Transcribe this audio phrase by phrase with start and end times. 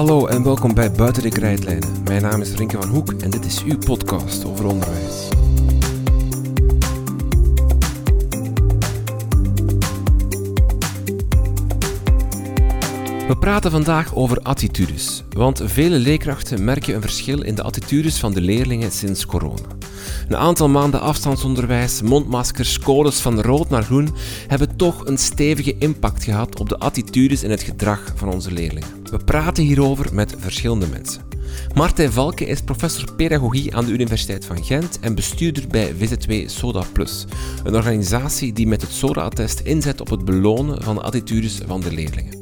[0.00, 2.02] Hallo en welkom bij Buiten de Krijtlijnen.
[2.04, 5.28] Mijn naam is Rinke van Hoek en dit is uw podcast over onderwijs.
[13.28, 18.32] We praten vandaag over attitudes, want vele leerkrachten merken een verschil in de attitudes van
[18.32, 19.68] de leerlingen sinds corona.
[20.28, 24.14] Een aantal maanden afstandsonderwijs, mondmaskers, codes van rood naar groen
[24.46, 28.99] hebben toch een stevige impact gehad op de attitudes en het gedrag van onze leerlingen.
[29.10, 31.22] We praten hierover met verschillende mensen.
[31.74, 36.82] Martijn Valke is professor pedagogie aan de Universiteit van Gent en bestuurder bij VZ2 Soda
[36.92, 37.26] Plus,
[37.64, 41.92] een organisatie die met het SODA-attest inzet op het belonen van de attitudes van de
[41.92, 42.38] leerlingen.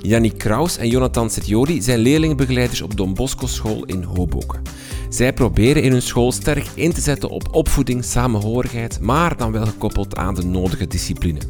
[0.00, 4.62] Yannick Kraus en Jonathan Setjori zijn leerlingenbegeleiders op Don Bosco School in Hoboken.
[5.08, 9.66] Zij proberen in hun school sterk in te zetten op opvoeding, samenhorigheid, maar dan wel
[9.66, 11.40] gekoppeld aan de nodige discipline.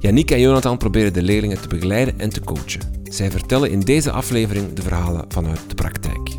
[0.00, 3.03] Yannick en Jonathan proberen de leerlingen te begeleiden en te coachen.
[3.14, 6.30] Zij vertellen in deze aflevering de verhalen vanuit de praktijk.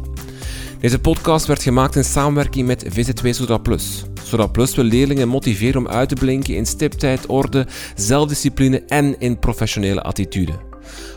[0.79, 4.03] Deze podcast werd gemaakt in samenwerking met VZ2 Soda Plus.
[4.51, 10.01] Plus wil leerlingen motiveren om uit te blinken in stiptheid, orde, zelfdiscipline en in professionele
[10.01, 10.51] attitude.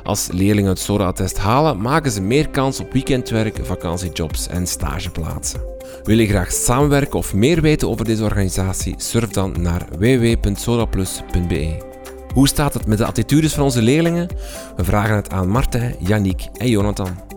[0.02, 5.60] Als leerlingen het SORA-attest halen, maken ze meer kans op weekendwerk, vakantiejobs en stageplaatsen.
[6.02, 8.94] Wil je graag samenwerken of meer weten over deze organisatie?
[8.96, 11.88] Surf dan naar www.soraplus.be.
[12.34, 14.28] Hoe staat het met de attitudes van onze leerlingen?
[14.76, 17.27] We vragen het aan Martijn, Yannick en Jonathan.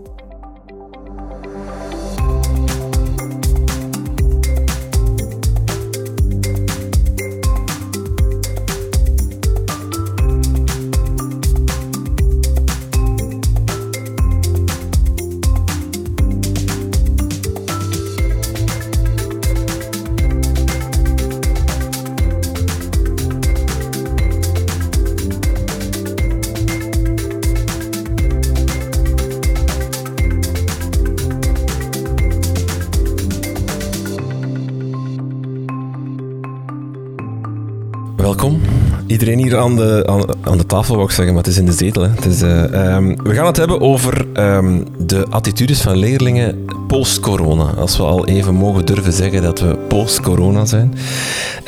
[39.21, 40.03] Iedereen hier aan de,
[40.43, 42.01] aan, de tafel, wou ik zeggen, maar het is in de zetel.
[42.01, 42.09] Hè.
[42.09, 47.63] Het is, uh, um, we gaan het hebben over um, de attitudes van leerlingen post-corona.
[47.63, 50.93] Als we al even mogen durven zeggen dat we post-corona zijn.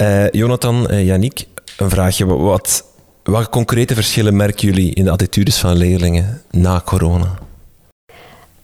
[0.01, 1.45] Uh, Jonathan, uh, Yannick,
[1.77, 2.25] een vraagje.
[2.25, 2.85] Wat,
[3.23, 7.37] welke concrete verschillen merken jullie in de attitudes van leerlingen na corona?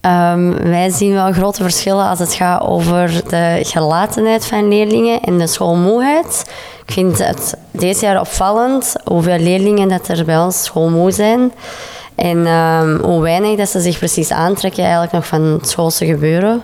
[0.01, 5.37] Um, wij zien wel grote verschillen als het gaat over de gelatenheid van leerlingen en
[5.37, 6.51] de schoolmoeheid.
[6.85, 11.51] Ik vind het deze jaar opvallend hoeveel leerlingen dat er bij ons schoolmoe zijn.
[12.15, 16.63] En um, hoe weinig dat ze zich precies aantrekken eigenlijk nog van het schoolse gebeuren.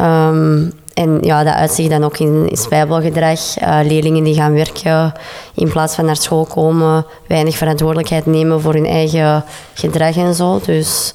[0.00, 3.60] Um, en ja, dat uitzicht dan ook in, spijbelgedrag.
[3.62, 5.12] Uh, leerlingen die gaan werken
[5.54, 9.44] in plaats van naar school komen, weinig verantwoordelijkheid nemen voor hun eigen
[9.74, 10.60] gedrag en zo.
[10.64, 11.14] Dus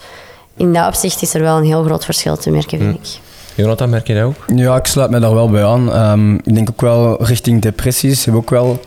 [0.61, 3.19] in dat opzicht is er wel een heel groot verschil te merken, vind ik.
[3.55, 4.35] Jonathan, merk je dat ook?
[4.55, 6.11] Ja, ik sluit me daar wel bij aan.
[6.11, 8.17] Um, ik denk ook wel richting depressies.
[8.17, 8.79] We hebben ook wel,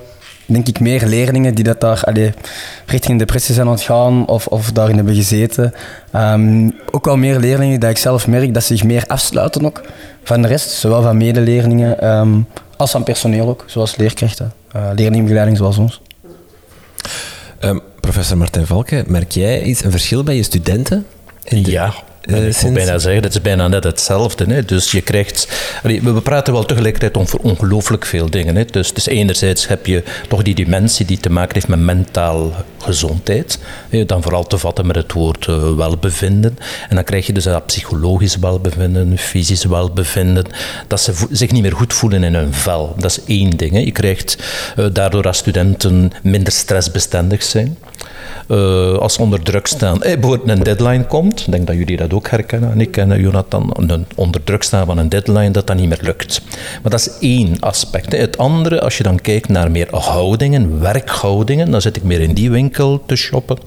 [0.46, 2.32] denk ik, meer leerlingen die dat daar allee,
[2.86, 5.74] richting depressie zijn aan het gaan of, of daarin hebben gezeten.
[6.14, 9.80] Um, ook wel meer leerlingen dat ik zelf merk dat ze zich meer afsluiten ook
[10.22, 10.70] van de rest.
[10.70, 12.46] Zowel van medeleerlingen um,
[12.76, 14.52] als van personeel ook, zoals leerkrachten.
[14.76, 16.00] Uh, leerlingbegeleiding zoals ons.
[18.00, 21.06] professor Martijn Valken, merk jij iets, een verschil bij je studenten?
[21.48, 21.94] De, ja,
[22.24, 24.44] uh, ik moet bijna zeggen, dat is bijna net hetzelfde.
[24.44, 24.64] Hè.
[24.64, 25.48] Dus je krijgt...
[25.82, 28.56] We praten wel tegelijkertijd over ongelooflijk veel dingen.
[28.56, 28.64] Hè.
[28.64, 32.52] Dus, dus enerzijds heb je toch die dimensie die te maken heeft met mentaal
[32.84, 33.58] gezondheid.
[34.06, 36.58] Dan vooral te vatten met het woord uh, welbevinden.
[36.88, 40.44] En dan krijg je dus dat psychologisch welbevinden, fysisch welbevinden.
[40.88, 42.94] Dat ze zich niet meer goed voelen in hun vel.
[42.98, 43.84] Dat is één ding.
[43.84, 44.38] Je krijgt
[44.78, 47.78] uh, daardoor dat studenten minder stressbestendig zijn.
[48.98, 52.12] Als ze onder druk staan, eh, bijvoorbeeld een deadline komt, ik denk dat jullie dat
[52.12, 55.76] ook herkennen, en ik en Jonathan, een onder druk staan van een deadline, dat dat
[55.76, 56.42] niet meer lukt.
[56.82, 58.12] Maar dat is één aspect.
[58.12, 62.34] Het andere, als je dan kijkt naar meer houdingen, werkhoudingen, dan zit ik meer in
[62.34, 62.73] die winkel
[63.06, 63.58] te shoppen,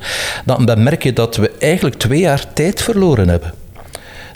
[0.45, 3.53] dan merk je dat we eigenlijk twee jaar tijd verloren hebben.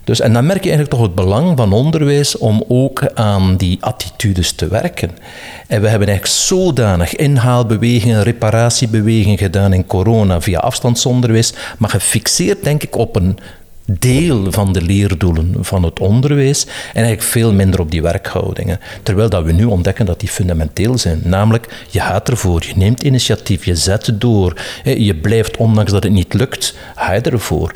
[0.04, 3.78] Dus, en dan merk je eigenlijk toch het belang van onderwijs om ook aan die
[3.82, 5.10] attitudes te werken.
[5.68, 12.84] En we hebben eigenlijk zodanig inhaalbewegingen, reparatiebewegingen gedaan in corona via afstandsonderwijs, maar gefixeerd denk
[12.84, 13.40] ik op een
[14.00, 18.80] deel van de leerdoelen van het onderwijs en eigenlijk veel minder op die werkhoudingen.
[19.04, 21.22] Terwijl dat we nu ontdekken dat die fundamenteel zijn.
[21.24, 26.12] Namelijk, je gaat ervoor, je neemt initiatief, je zet door, je blijft, ondanks dat het
[26.12, 27.72] niet lukt, ga je ervoor.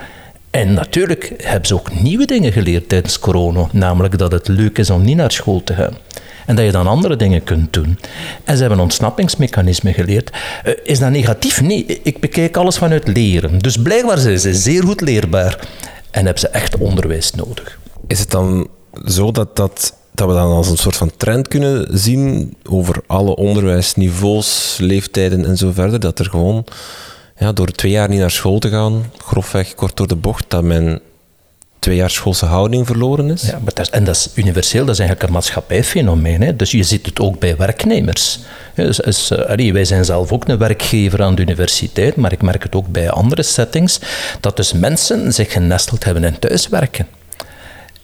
[0.49, 4.89] En natuurlijk hebben ze ook nieuwe dingen geleerd tijdens corona, namelijk dat het leuk is
[4.89, 5.97] om niet naar school te gaan.
[6.45, 7.99] En dat je dan andere dingen kunt doen.
[8.43, 10.31] En ze hebben ontsnappingsmechanismen geleerd.
[10.65, 11.61] Uh, is dat negatief?
[11.61, 13.59] Nee, ik bekijk alles vanuit leren.
[13.59, 15.59] Dus blijkbaar zijn ze zeer goed leerbaar.
[16.15, 17.79] En hebben ze echt onderwijs nodig.
[18.07, 18.67] Is het dan
[19.05, 23.35] zo dat, dat, dat we dan als een soort van trend kunnen zien over alle
[23.35, 26.65] onderwijsniveaus, leeftijden en zo verder, dat er gewoon
[27.37, 30.63] ja, door twee jaar niet naar school te gaan, grofweg kort door de bocht, dat
[30.63, 31.01] men
[31.85, 33.41] twee jaar schoolse houding verloren is.
[33.41, 36.41] Ja, maar dat en dat is universeel, dat is eigenlijk een maatschappijfenomeen.
[36.41, 36.55] Hè?
[36.55, 38.39] Dus je ziet het ook bij werknemers.
[38.75, 42.75] Dus, uh, wij zijn zelf ook een werkgever aan de universiteit, maar ik merk het
[42.75, 43.99] ook bij andere settings,
[44.39, 47.07] dat dus mensen zich genesteld hebben in thuiswerken.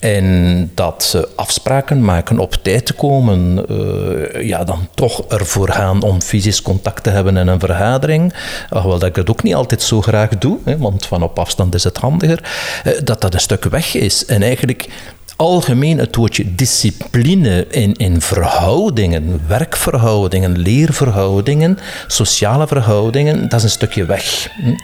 [0.01, 6.01] En dat ze afspraken maken op tijd te komen, uh, ja, dan toch ervoor gaan
[6.01, 8.33] om fysisch contact te hebben in een vergadering.
[8.69, 11.75] Hoewel dat ik het ook niet altijd zo graag doe, hè, want van op afstand
[11.75, 12.39] is het handiger.
[12.85, 14.25] Uh, dat dat een stuk weg is.
[14.25, 14.89] En eigenlijk
[15.35, 21.77] algemeen het woordje discipline in, in verhoudingen, werkverhoudingen, leerverhoudingen,
[22.07, 24.49] sociale verhoudingen, dat is een stukje weg.
[24.61, 24.75] Hm?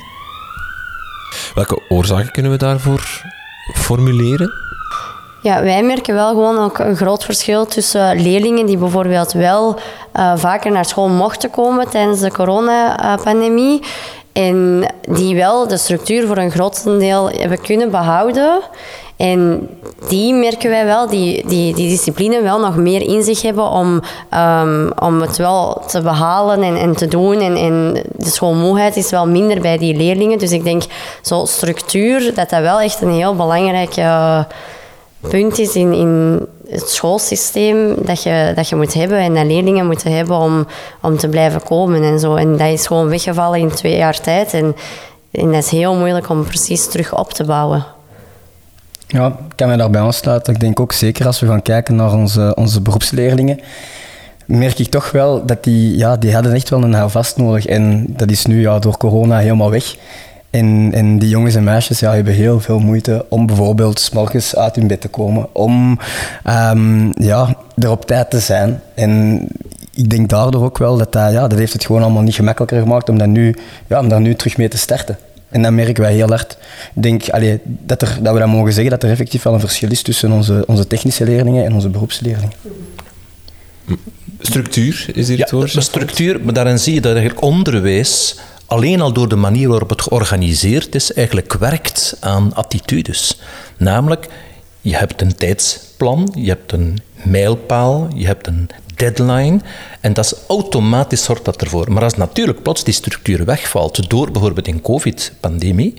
[1.56, 3.22] Welke oorzaken kunnen we daarvoor
[3.75, 4.67] formuleren?
[5.48, 9.76] Ja, wij merken wel gewoon ook een groot verschil tussen leerlingen die bijvoorbeeld wel
[10.16, 13.82] uh, vaker naar school mochten komen tijdens de coronapandemie
[14.34, 18.60] en die wel de structuur voor een groot deel hebben kunnen behouden.
[19.18, 19.70] En
[20.10, 24.02] die merken wij wel, die, die, die discipline wel nog meer in zich hebben om,
[24.34, 27.40] um, om het wel te behalen en, en te doen.
[27.40, 30.38] En, de schoolmoeheid is wel minder bij die leerlingen.
[30.38, 30.84] Dus ik denk,
[31.22, 34.46] zo structuur, dat dat wel echt een heel belangrijke...
[35.29, 40.15] punt is in, het schoolsysteem dat je, dat je moet hebben en dat leerlingen moeten
[40.15, 40.68] hebben om,
[41.01, 42.35] om te blijven komen en zo.
[42.35, 44.53] En dat is gewoon weggevallen in twee jaar tijd.
[44.53, 44.75] En,
[45.31, 47.85] en dat is heel moeilijk om precies terug op te bouwen.
[49.07, 50.53] Ja, ik kan mij daarbij aansluiten.
[50.53, 53.59] Ik denk ook zeker als we gaan kijken naar onze, onze beroepsleerlingen,
[54.45, 57.65] merk ik toch wel dat die, ja, die hadden echt wel een houvast nodig.
[57.65, 59.95] En dat is nu ja, door corona helemaal weg.
[60.57, 64.56] En, en die jongens en meisjes ja, hebben heel veel moeite om bijvoorbeeld s morgens
[64.56, 66.00] uit hun bed te komen, om
[66.45, 68.81] um, ja, er op tijd te zijn.
[68.94, 69.42] En
[69.94, 72.81] ik denk daardoor ook wel dat dat, ja, dat heeft het gewoon allemaal niet gemakkelijker
[72.81, 73.56] gemaakt om, dat nu,
[73.88, 75.18] ja, om daar nu terug mee te starten.
[75.50, 76.57] En dat merken wij heel hard.
[76.95, 79.60] Ik denk allee, dat, er, dat we dat mogen zeggen, dat er effectief wel een
[79.60, 82.56] verschil is tussen onze, onze technische leerlingen en onze beroepsleerlingen.
[84.39, 85.71] Structuur is hier het woord?
[85.71, 88.36] Ja, structuur, maar daarin zie je dat eigenlijk onderwijs
[88.68, 93.40] alleen al door de manier waarop het georganiseerd is, eigenlijk werkt aan attitudes.
[93.78, 94.28] Namelijk,
[94.81, 99.60] je hebt een tijdsplan, je hebt een mijlpaal, je hebt een deadline.
[100.02, 101.92] En dat is automatisch zorgt dat ervoor.
[101.92, 105.94] Maar als natuurlijk plots die structuur wegvalt, door bijvoorbeeld een COVID-pandemie,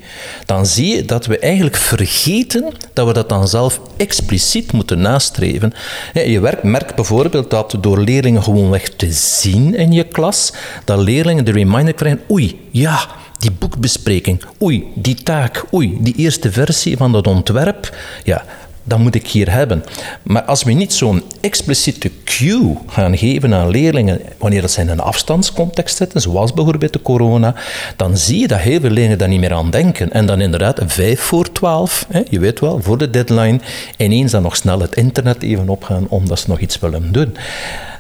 [0.47, 5.73] dan zie je dat we eigenlijk vergeten dat we dat dan zelf expliciet moeten nastreven.
[6.13, 10.53] Je merkt bijvoorbeeld dat door leerlingen gewoonweg te zien in je klas,
[10.85, 13.07] dat leerlingen de reminder krijgen, oei, ja,
[13.39, 18.45] die boekbespreking, oei, die taak, oei, die eerste versie van dat ontwerp, ja,
[18.89, 19.85] dat moet ik hier hebben.
[20.23, 24.89] Maar als we niet zo'n expliciete cue gaan geven aan leerlingen, wanneer dat ze in
[24.89, 27.55] een afstandscontext zitten, zoals bijvoorbeeld de corona,
[27.97, 30.13] dan zie je dat heel veel leerlingen daar niet meer aan denken.
[30.13, 33.61] En dan inderdaad vijf voor twaalf, hè, je weet wel, voor de deadline,
[33.97, 37.37] ineens dan nog snel het internet even opgaan omdat ze nog iets willen doen.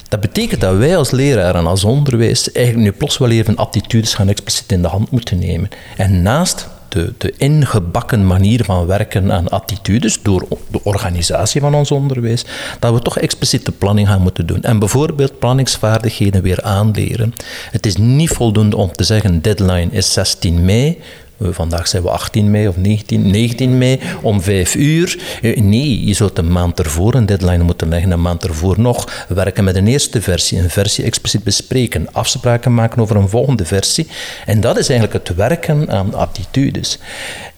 [0.09, 4.15] Dat betekent dat wij als leraar en als onderwijs eigenlijk nu plots wel even attitudes
[4.15, 5.69] gaan expliciet in de hand moeten nemen.
[5.97, 11.91] En naast de, de ingebakken manier van werken aan attitudes door de organisatie van ons
[11.91, 12.45] onderwijs,
[12.79, 14.63] dat we toch expliciete planning gaan moeten doen.
[14.63, 17.35] En bijvoorbeeld planningsvaardigheden weer aanleren.
[17.71, 20.99] Het is niet voldoende om te zeggen deadline is 16 mei.
[21.41, 25.19] Vandaag zijn we 18 mei of 19, 19 mei om 5 uur.
[25.43, 29.27] Eh, nee, je zult een maand ervoor een deadline moeten leggen, een maand ervoor nog
[29.29, 34.07] werken met een eerste versie, een versie expliciet bespreken, afspraken maken over een volgende versie.
[34.47, 36.99] En dat is eigenlijk het werken aan attitudes.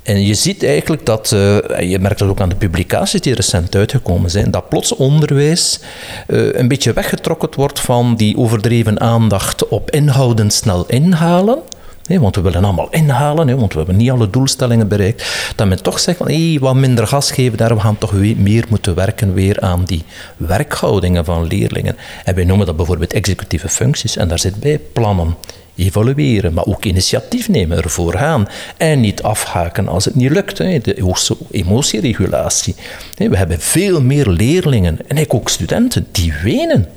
[0.03, 1.59] En je ziet eigenlijk dat, uh,
[1.91, 5.81] je merkt dat ook aan de publicaties die recent uitgekomen zijn, dat plots onderwijs
[6.27, 11.59] een beetje weggetrokken wordt van die overdreven aandacht op inhouden snel inhalen
[12.07, 15.53] want we willen allemaal inhalen, want we hebben niet alle doelstellingen bereikt.
[15.57, 18.65] Dat men toch zegt van hey, wat minder gas geven, daar we gaan toch meer
[18.69, 20.05] moeten werken weer aan die
[20.37, 21.97] werkhoudingen van leerlingen.
[22.25, 24.17] En wij noemen dat bijvoorbeeld executieve functies.
[24.17, 25.37] En daar zit bij plannen,
[25.77, 28.49] evalueren, maar ook initiatief nemen, ervoor gaan.
[28.77, 30.57] En niet afhaken als het niet lukt.
[30.57, 31.15] De
[31.51, 32.75] emotieregulatie.
[33.17, 36.89] We hebben veel meer leerlingen en ook studenten die wenen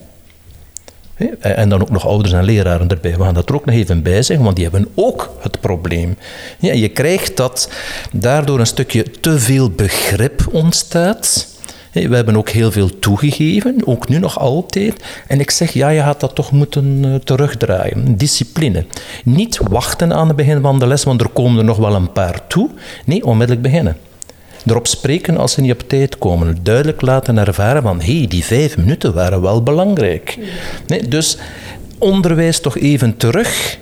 [1.39, 3.17] en dan ook nog ouders en leraren erbij.
[3.17, 6.17] We gaan dat er ook nog even bij zeggen, want die hebben ook het probleem.
[6.59, 7.69] Ja, je krijgt dat
[8.11, 11.51] daardoor een stukje te veel begrip ontstaat.
[11.91, 15.03] We hebben ook heel veel toegegeven, ook nu nog altijd.
[15.27, 18.17] En ik zeg, ja, je gaat dat toch moeten eh, terugdraaien.
[18.17, 18.85] Discipline.
[19.23, 22.11] Niet wachten aan het begin van de les, want er komen er nog wel een
[22.11, 22.69] paar toe.
[23.05, 23.97] Nee, onmiddellijk beginnen.
[24.65, 26.57] Erop spreken als ze niet op tijd komen.
[26.63, 30.37] Duidelijk laten ervaren van, hé, hey, die vijf minuten waren wel belangrijk.
[30.87, 31.37] Nee, dus
[31.97, 33.77] onderwijs toch even terug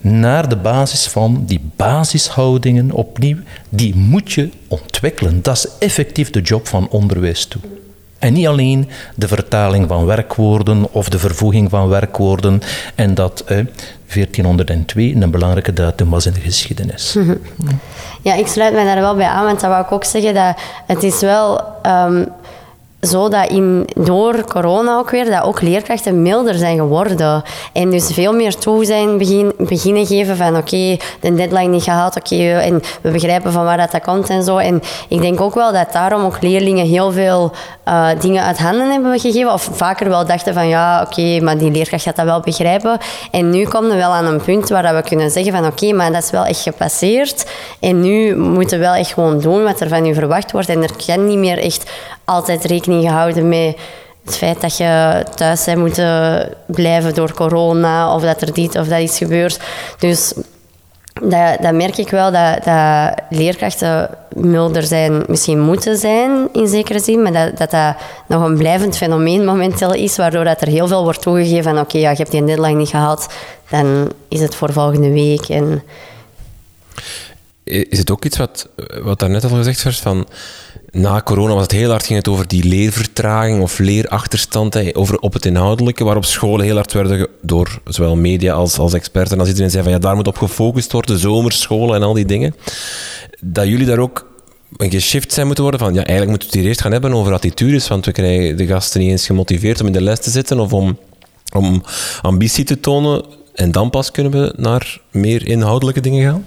[0.00, 3.36] naar de basis van die basishoudingen opnieuw.
[3.68, 5.42] Die moet je ontwikkelen.
[5.42, 7.60] Dat is effectief de job van onderwijs toe.
[8.20, 12.62] En niet alleen de vertaling van werkwoorden of de vervoeging van werkwoorden.
[12.94, 13.56] En dat eh,
[14.14, 17.16] 1402 een belangrijke datum was in de geschiedenis.
[18.22, 20.56] Ja, ik sluit mij daar wel bij aan, want dat wou ik ook zeggen dat
[20.86, 22.26] het is wel um,
[23.00, 27.42] zo dat in, door corona ook weer, dat ook leerkrachten milder zijn geworden.
[27.72, 32.16] En dus veel meer toe zijn begin, beginnen geven van oké, de deadline niet gehaald,
[32.16, 34.56] oké, en we begrijpen van waar dat, dat komt en zo.
[34.56, 37.52] En ik denk ook wel dat daarom ook leerlingen heel veel
[37.90, 39.52] uh, dingen uit handen hebben gegeven.
[39.52, 42.98] Of vaker wel dachten van ja, oké, maar die leerkracht gaat dat wel begrijpen.
[43.30, 46.12] En nu komen we wel aan een punt waar we kunnen zeggen van oké, maar
[46.12, 47.50] dat is wel echt gepasseerd.
[47.80, 50.68] En nu moeten we wel echt gewoon doen wat er van u verwacht wordt.
[50.68, 51.90] En er kan niet meer echt
[52.24, 53.76] altijd rekening gehouden met
[54.24, 58.86] het feit dat je thuis bent moeten blijven door corona of dat er dit of
[58.86, 59.60] dat iets gebeurt.
[59.98, 60.32] Dus
[61.20, 67.00] dat, dat merk ik wel, dat, dat leerkrachten milder zijn, misschien moeten zijn in zekere
[67.00, 67.94] zin, maar dat, dat dat
[68.26, 71.98] nog een blijvend fenomeen momenteel is, waardoor dat er heel veel wordt toegegeven van oké,
[71.98, 73.26] ja, je hebt die deadline niet gehaald,
[73.70, 75.48] dan is het voor volgende week.
[75.48, 75.82] En...
[77.70, 78.68] Is het ook iets wat,
[79.02, 80.26] wat daarnet al gezegd werd, van
[80.90, 85.32] na corona was het heel hard ging het over die leervertraging of leerachterstand, over op
[85.32, 89.38] het inhoudelijke, waarop scholen heel hard werden door zowel media als, als experten.
[89.38, 92.54] Als iedereen zei van ja, daar moet op gefocust worden, zomerscholen en al die dingen.
[93.40, 94.28] Dat jullie daar ook
[94.76, 97.12] een geshift zijn moeten worden van ja, eigenlijk moeten we het hier eerst gaan hebben
[97.12, 100.30] over attitudes, want we krijgen de gasten niet eens gemotiveerd om in de les te
[100.30, 100.98] zitten of om,
[101.54, 101.82] om
[102.22, 103.24] ambitie te tonen.
[103.54, 106.44] En dan pas kunnen we naar meer inhoudelijke dingen gaan?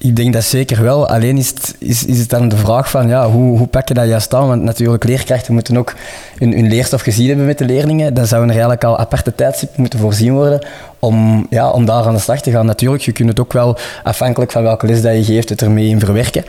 [0.00, 1.08] Ik denk dat zeker wel.
[1.08, 3.94] Alleen is het, is, is het dan de vraag van ja, hoe, hoe pak je
[3.94, 4.48] dat juist aan?
[4.48, 5.94] Want natuurlijk, leerkrachten moeten ook
[6.38, 8.14] hun, hun leerstof gezien hebben met de leerlingen.
[8.14, 10.66] Dan zouden er eigenlijk al aparte tijdstippen moeten voorzien worden
[10.98, 12.66] om, ja, om daar aan de slag te gaan.
[12.66, 15.88] Natuurlijk, je kunt het ook wel, afhankelijk van welke les dat je geeft, het ermee
[15.88, 16.44] in verwerken.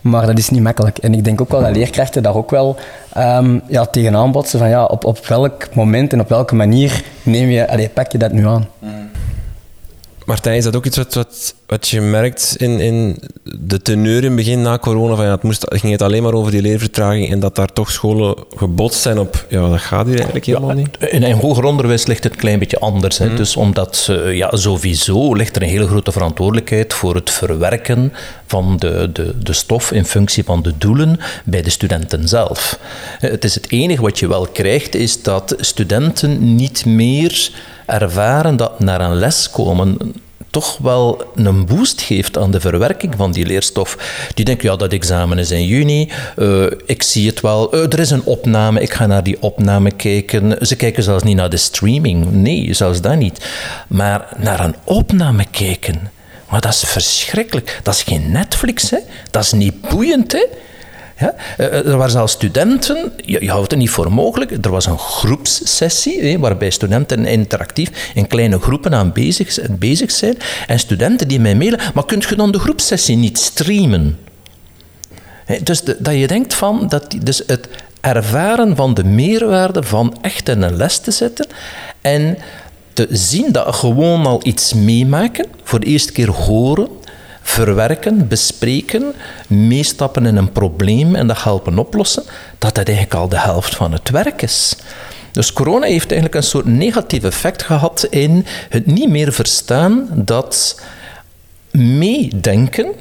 [0.00, 0.98] Maar dat is niet makkelijk.
[0.98, 2.76] En ik denk ook wel dat leerkrachten daar ook wel
[3.18, 7.48] um, ja, tegenaan botsen van ja, op, op welk moment en op welke manier neem
[7.48, 8.68] je, allee, pak je dat nu aan.
[10.24, 14.34] Martijn, is dat ook iets wat, wat je merkt in, in de teneur in het
[14.34, 15.14] begin na corona?
[15.14, 17.90] Van, ja, het, moest, ging het alleen maar over die leervertraging en dat daar toch
[17.90, 20.96] scholen gebotst zijn op, ja, dat gaat hier eigenlijk helemaal niet?
[20.98, 23.18] In, in hoger onderwijs ligt het een klein beetje anders.
[23.18, 23.26] Hè.
[23.26, 23.36] Hmm.
[23.36, 28.12] Dus omdat, uh, ja, sowieso ligt er een hele grote verantwoordelijkheid voor het verwerken
[28.46, 32.78] van de, de, de stof in functie van de doelen bij de studenten zelf.
[33.18, 37.50] Het is het enige wat je wel krijgt, is dat studenten niet meer
[37.86, 39.96] ervaren dat naar een les komen
[40.50, 43.96] toch wel een boost geeft aan de verwerking van die leerstof.
[44.34, 47.98] Die denken, ja, dat examen is in juni, uh, ik zie het wel, uh, er
[47.98, 50.66] is een opname, ik ga naar die opname kijken.
[50.66, 53.46] Ze kijken zelfs niet naar de streaming, nee, zelfs dat niet.
[53.88, 56.10] Maar naar een opname kijken,
[56.48, 57.80] maar dat is verschrikkelijk.
[57.82, 58.98] Dat is geen Netflix, hè?
[59.30, 60.32] dat is niet boeiend.
[60.32, 60.46] Hè?
[61.22, 64.98] Eh, eh, er waren zelfs studenten, je, houdt het niet voor mogelijk, er was een
[64.98, 70.36] groepssessie waarbij studenten interactief in kleine groepen aan bezig, bezig zijn.
[70.66, 74.18] En studenten die mij mailen, maar kunt je dan de groepssessie niet streamen?
[75.62, 77.68] Dus dat je denkt van, dat, dus het
[78.00, 81.46] ervaren van de meerwaarde van echt in een les te zetten
[82.00, 82.38] en
[82.92, 86.88] te zien dat gewoon al iets meemaken, voor de eerste keer horen,
[87.42, 89.14] verwerken, bespreken,
[89.46, 92.22] meestappen in een probleem en dat helpen oplossen,
[92.58, 94.76] dat dat eigenlijk al de helft van het werk is.
[95.32, 100.80] Dus corona heeft eigenlijk een soort negatief effect gehad in het niet meer verstaan dat
[101.70, 102.94] meedenken,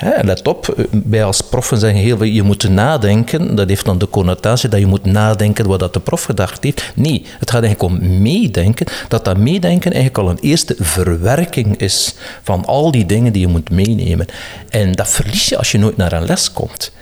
[0.00, 3.54] ja, let op, wij als proffen zeggen heel veel, je moet nadenken.
[3.54, 6.92] Dat heeft dan de connotatie dat je moet nadenken wat dat de prof gedacht heeft.
[6.94, 8.86] Nee, het gaat eigenlijk om meedenken.
[9.08, 13.48] Dat dat meedenken eigenlijk al een eerste verwerking is van al die dingen die je
[13.48, 14.26] moet meenemen.
[14.68, 16.92] En dat verlies je als je nooit naar een les komt.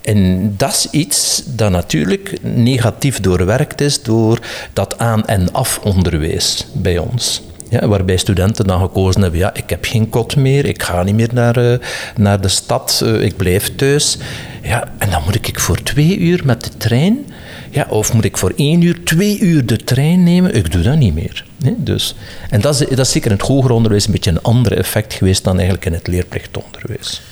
[0.00, 4.38] En dat is iets dat natuurlijk negatief doorwerkt is door
[4.72, 7.42] dat aan- en af-onderwijs bij ons.
[7.70, 11.14] Ja, waarbij studenten dan gekozen hebben, ja, ik heb geen kot meer, ik ga niet
[11.14, 11.74] meer naar, uh,
[12.16, 14.18] naar de stad, uh, ik blijf thuis.
[14.62, 17.26] Ja, en dan moet ik voor twee uur met de trein,
[17.70, 20.54] ja, of moet ik voor één uur, twee uur de trein nemen?
[20.54, 21.44] Ik doe dat niet meer.
[21.76, 22.14] Dus,
[22.50, 25.14] en dat is, dat is zeker in het hoger onderwijs een beetje een ander effect
[25.14, 27.22] geweest dan eigenlijk in het leerplichtonderwijs.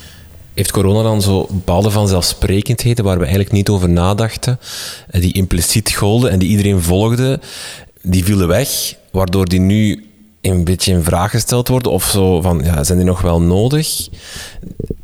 [0.55, 4.59] heeft corona dan zo bepaalde vanzelfsprekendheden waar we eigenlijk niet over nadachten,
[5.11, 7.41] eh, die impliciet golden en die iedereen volgde,
[8.03, 10.08] die vielen weg, waardoor die nu
[10.51, 14.09] een beetje in vraag gesteld worden of zo van, ja, zijn die nog wel nodig?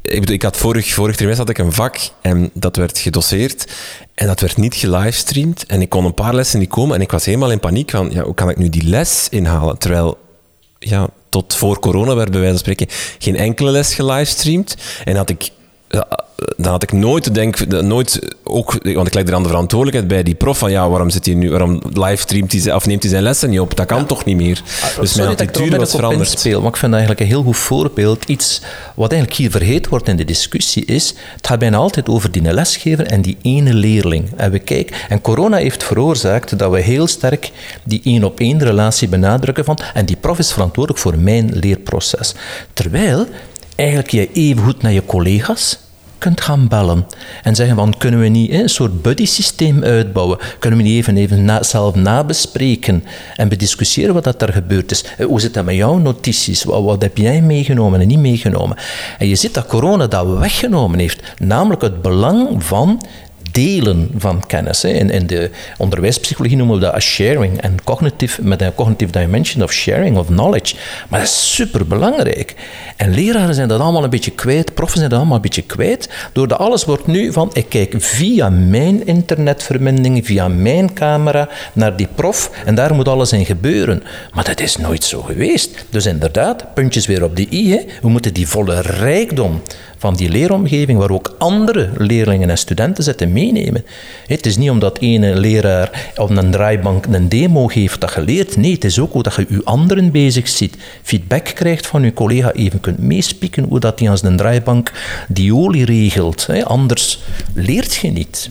[0.02, 3.72] Ik, bedoel, ik had vorig, vorig trimester had ik een vak en dat werd gedoseerd
[4.14, 7.10] en dat werd niet gelivestreamd en ik kon een paar lessen niet komen en ik
[7.10, 9.78] was helemaal in paniek van, ja, hoe kan ik nu die les inhalen?
[9.78, 10.18] Terwijl,
[10.78, 15.30] ja, tot voor corona werd bij wijze van spreken geen enkele les gelivestreamd en had
[15.30, 15.50] ik
[16.56, 20.22] dan had ik nooit denk, nooit ook, want ik leg er aan de verantwoordelijkheid bij
[20.22, 23.22] die prof van ja, waarom zit hij nu, waarom livestreamt hij of neemt hij zijn
[23.22, 23.76] lessen niet op?
[23.76, 24.62] Dat kan toch niet meer.
[24.82, 26.38] Ah, dus mijn attitude was veranderd.
[26.38, 28.24] Speel, maar ik vind eigenlijk een heel goed voorbeeld.
[28.24, 28.60] Iets
[28.94, 32.42] wat eigenlijk hier vergeten wordt in de discussie is, het gaat bijna altijd over die
[32.42, 34.30] lesgever en die ene leerling.
[34.36, 37.50] En we kijken, en corona heeft veroorzaakt dat we heel sterk
[37.84, 42.34] die één op één relatie benadrukken van, en die prof is verantwoordelijk voor mijn leerproces.
[42.72, 43.26] Terwijl
[43.76, 45.78] eigenlijk je even goed naar je collega's
[46.24, 47.06] kunt gaan bellen
[47.42, 50.38] en zeggen van kunnen we niet een soort buddy systeem uitbouwen?
[50.58, 53.04] Kunnen we niet even, even zelf nabespreken
[53.36, 55.04] en bediscussiëren wat dat er gebeurd is?
[55.18, 56.64] Eh, hoe zit dat met jouw notities?
[56.64, 58.76] Wat, wat heb jij meegenomen en niet meegenomen?
[59.18, 63.00] En je ziet dat corona dat weggenomen heeft, namelijk het belang van
[63.54, 64.84] delen van kennis.
[64.84, 69.62] In, in de onderwijspsychologie noemen we dat als sharing en cognitive, met een cognitive dimension
[69.62, 70.74] of sharing of knowledge.
[71.08, 72.54] Maar dat is superbelangrijk.
[72.96, 76.08] En leraren zijn dat allemaal een beetje kwijt, proffen zijn dat allemaal een beetje kwijt,
[76.32, 82.08] doordat alles wordt nu van, ik kijk via mijn internetverbinding, via mijn camera naar die
[82.14, 84.02] prof en daar moet alles in gebeuren.
[84.32, 85.84] Maar dat is nooit zo geweest.
[85.90, 87.70] Dus inderdaad, puntjes weer op de i.
[87.70, 87.80] Hè.
[88.02, 89.62] We moeten die volle rijkdom
[90.04, 93.84] van die leeromgeving, waar ook andere leerlingen en studenten zitten meenemen.
[94.26, 98.56] Het is niet omdat ene leraar op een draaibank een demo geeft dat je leert.
[98.56, 100.76] Nee, het is ook hoe dat je je anderen bezig ziet.
[101.02, 104.92] Feedback krijgt van je collega, even kunt meespieken hoe dat hij als een draaibank
[105.28, 106.48] die olie regelt.
[106.64, 107.22] Anders
[107.54, 108.50] leert je niet.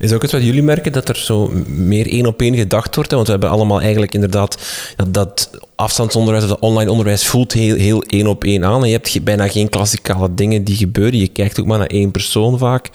[0.00, 3.12] Is ook iets wat jullie merken, dat er zo meer één op één gedacht wordt?
[3.12, 4.58] Want we hebben allemaal eigenlijk inderdaad
[4.96, 8.82] dat, dat afstandsonderwijs, dat online onderwijs voelt heel, heel één op één aan.
[8.82, 11.18] En je hebt bijna geen klassikale dingen die gebeuren.
[11.18, 12.90] Je kijkt ook maar naar één persoon vaak.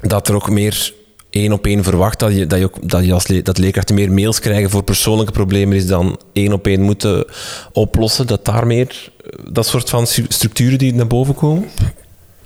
[0.00, 0.92] Dat er ook meer
[1.30, 4.40] één op één verwacht dat je, dat je, dat je als dat leerkrachten meer mails
[4.40, 7.24] krijgen voor persoonlijke problemen is dan één op één moeten
[7.72, 8.26] oplossen.
[8.26, 9.10] Dat daar meer
[9.50, 11.68] dat soort van structuren die naar boven komen?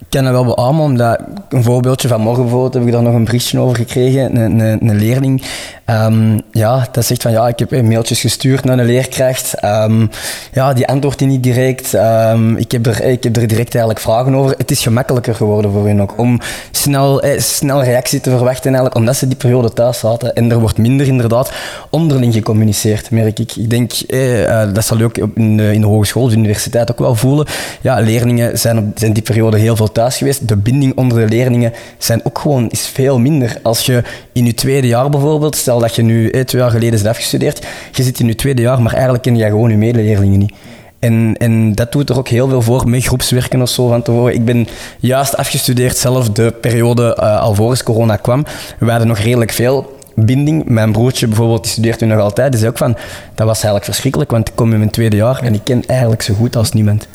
[0.01, 3.15] Ik ken dat wel beamen, omdat een voorbeeldje van morgen bijvoorbeeld heb ik daar nog
[3.15, 4.37] een berichtje over gekregen.
[4.37, 5.43] Een, een, een leerling
[5.91, 9.65] Um, ja, dat zegt van ja, ik heb mailtjes gestuurd naar een leerkracht.
[9.65, 10.11] Um,
[10.53, 11.93] ja, die antwoordt niet direct.
[11.93, 14.55] Um, ik, heb er, ik heb er direct eigenlijk vragen over.
[14.57, 18.95] Het is gemakkelijker geworden voor hen ook om snel, eh, snel reactie te verwachten, eigenlijk,
[18.95, 20.35] omdat ze die periode thuis zaten.
[20.35, 21.53] En er wordt minder inderdaad
[21.91, 23.57] onderling gecommuniceerd, merk ik.
[23.57, 26.91] Ik denk, eh, uh, dat zal je ook in de, in de hogeschool, de universiteit
[26.91, 27.47] ook wel voelen.
[27.81, 30.49] Ja, leerlingen zijn, op, zijn die periode heel veel thuis geweest.
[30.49, 33.59] De binding onder de leerlingen zijn ook gewoon, is veel minder.
[33.63, 36.99] Als je in je tweede jaar bijvoorbeeld, stel dat je nu eh, twee jaar geleden
[36.99, 40.39] is afgestudeerd, je zit in je tweede jaar, maar eigenlijk ken je gewoon je medeleerlingen
[40.39, 40.53] niet.
[40.99, 44.35] En, en dat doet er ook heel veel voor met groepswerken of zo van tevoren.
[44.35, 48.45] Ik ben juist afgestudeerd zelf de periode uh, alvorens corona kwam.
[48.79, 50.65] We hadden nog redelijk veel binding.
[50.65, 52.97] Mijn broertje bijvoorbeeld, die studeert nu nog altijd, die zei ook van,
[53.35, 56.23] dat was eigenlijk verschrikkelijk, want ik kom in mijn tweede jaar en ik ken eigenlijk
[56.23, 57.09] zo goed als niemand.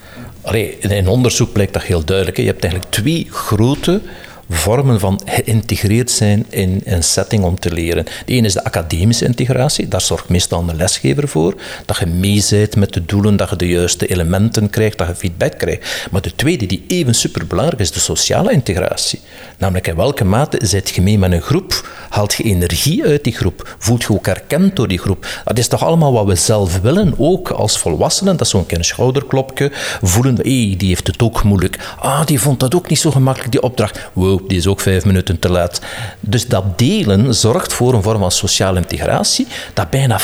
[0.46, 2.38] Allee, in onderzoek blijkt dat heel duidelijk.
[2.38, 4.02] Je hebt eigenlijk twee grote
[4.50, 8.06] vormen van geïntegreerd zijn in een setting om te leren.
[8.26, 9.88] De ene is de academische integratie.
[9.88, 11.54] Daar zorgt meestal een lesgever voor.
[11.86, 15.58] Dat je meezijt met de doelen, dat je de juiste elementen krijgt, dat je feedback
[15.58, 16.08] krijgt.
[16.12, 19.20] Maar de tweede, die even superbelangrijk is, de sociale integratie.
[19.58, 21.90] Namelijk in welke mate zit je mee met een groep?
[22.10, 23.76] Haalt je energie uit die groep?
[23.80, 25.42] Voelt je ook erkend door die groep?
[25.46, 28.38] Dat is toch allemaal wat we zelf willen, ook als volwassenen.
[28.38, 29.72] Dat is zo'n klein schouderklopje.
[30.02, 31.94] Voelen hey, die heeft het ook moeilijk.
[32.00, 34.10] Ah, die vond dat ook niet zo gemakkelijk, die opdracht.
[34.14, 35.82] Wow, die is ook vijf minuten te laat.
[36.20, 40.24] Dus dat delen zorgt voor een vorm van sociale integratie dat bijna 50%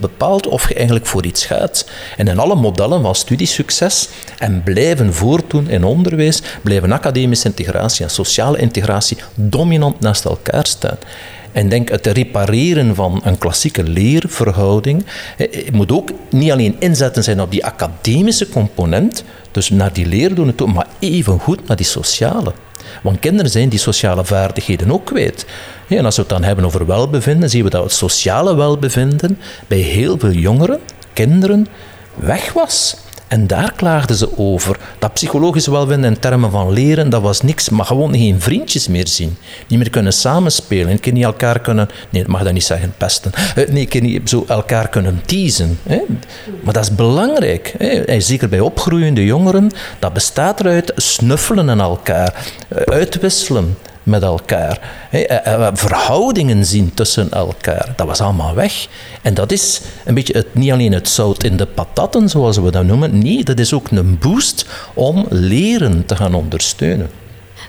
[0.00, 1.88] bepaalt of je eigenlijk voor iets gaat.
[2.16, 8.10] En in alle modellen van studiesucces en blijven voortdoen in onderwijs, blijven academische integratie en
[8.10, 10.98] sociale integratie dominant naast elkaar staan.
[11.52, 15.04] En denk het repareren van een klassieke leerverhouding
[15.36, 20.54] het moet ook niet alleen inzetten zijn op die academische component, dus naar die leerdoelen
[20.54, 22.52] toe, maar even goed naar die sociale.
[23.02, 25.46] Want kinderen zijn die sociale vaardigheden ook kwijt.
[25.88, 29.78] en als we het dan hebben over welbevinden, zien we dat het sociale welbevinden bij
[29.78, 30.80] heel veel jongeren,
[31.12, 31.66] kinderen,
[32.14, 32.96] weg was.
[33.32, 34.78] En daar klaagden ze over.
[34.98, 37.68] Dat psychologisch welvinden in termen van leren, dat was niks.
[37.68, 39.36] Maar gewoon geen vriendjes meer zien.
[39.66, 40.90] Niet meer kunnen samenspelen.
[40.90, 41.88] Een keer niet elkaar kunnen...
[42.10, 43.32] Nee, ik mag dat niet zeggen, pesten.
[43.54, 45.78] Eh, nee, een keer niet zo elkaar kunnen teasen.
[45.82, 46.00] Hè.
[46.62, 47.74] Maar dat is belangrijk.
[47.78, 48.20] Hè.
[48.20, 49.70] Zeker bij opgroeiende jongeren.
[49.98, 52.34] Dat bestaat eruit snuffelen aan elkaar.
[52.68, 54.80] Eh, uitwisselen met elkaar.
[55.10, 57.92] Eh, eh, verhoudingen zien tussen elkaar.
[57.96, 58.88] Dat was allemaal weg.
[59.22, 62.70] En dat is een beetje het, niet alleen het zout in de patatten, zoals we
[62.70, 63.18] dat noemen.
[63.18, 67.10] Nee, dat is ook een boost om leren te gaan ondersteunen.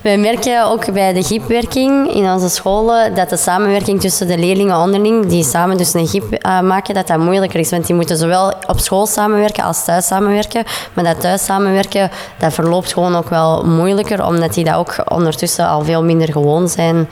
[0.04, 4.76] Wij merken ook bij de giepwerking in onze scholen dat de samenwerking tussen de leerlingen
[4.76, 7.70] onderling, die samen dus een giep uh, maken, dat dat moeilijker is.
[7.70, 10.64] Want die moeten zowel op school samenwerken als thuis samenwerken.
[10.92, 15.68] Maar dat thuis samenwerken, dat verloopt gewoon ook wel moeilijker, omdat die dat ook ondertussen
[15.68, 17.08] al veel minder gewoon zijn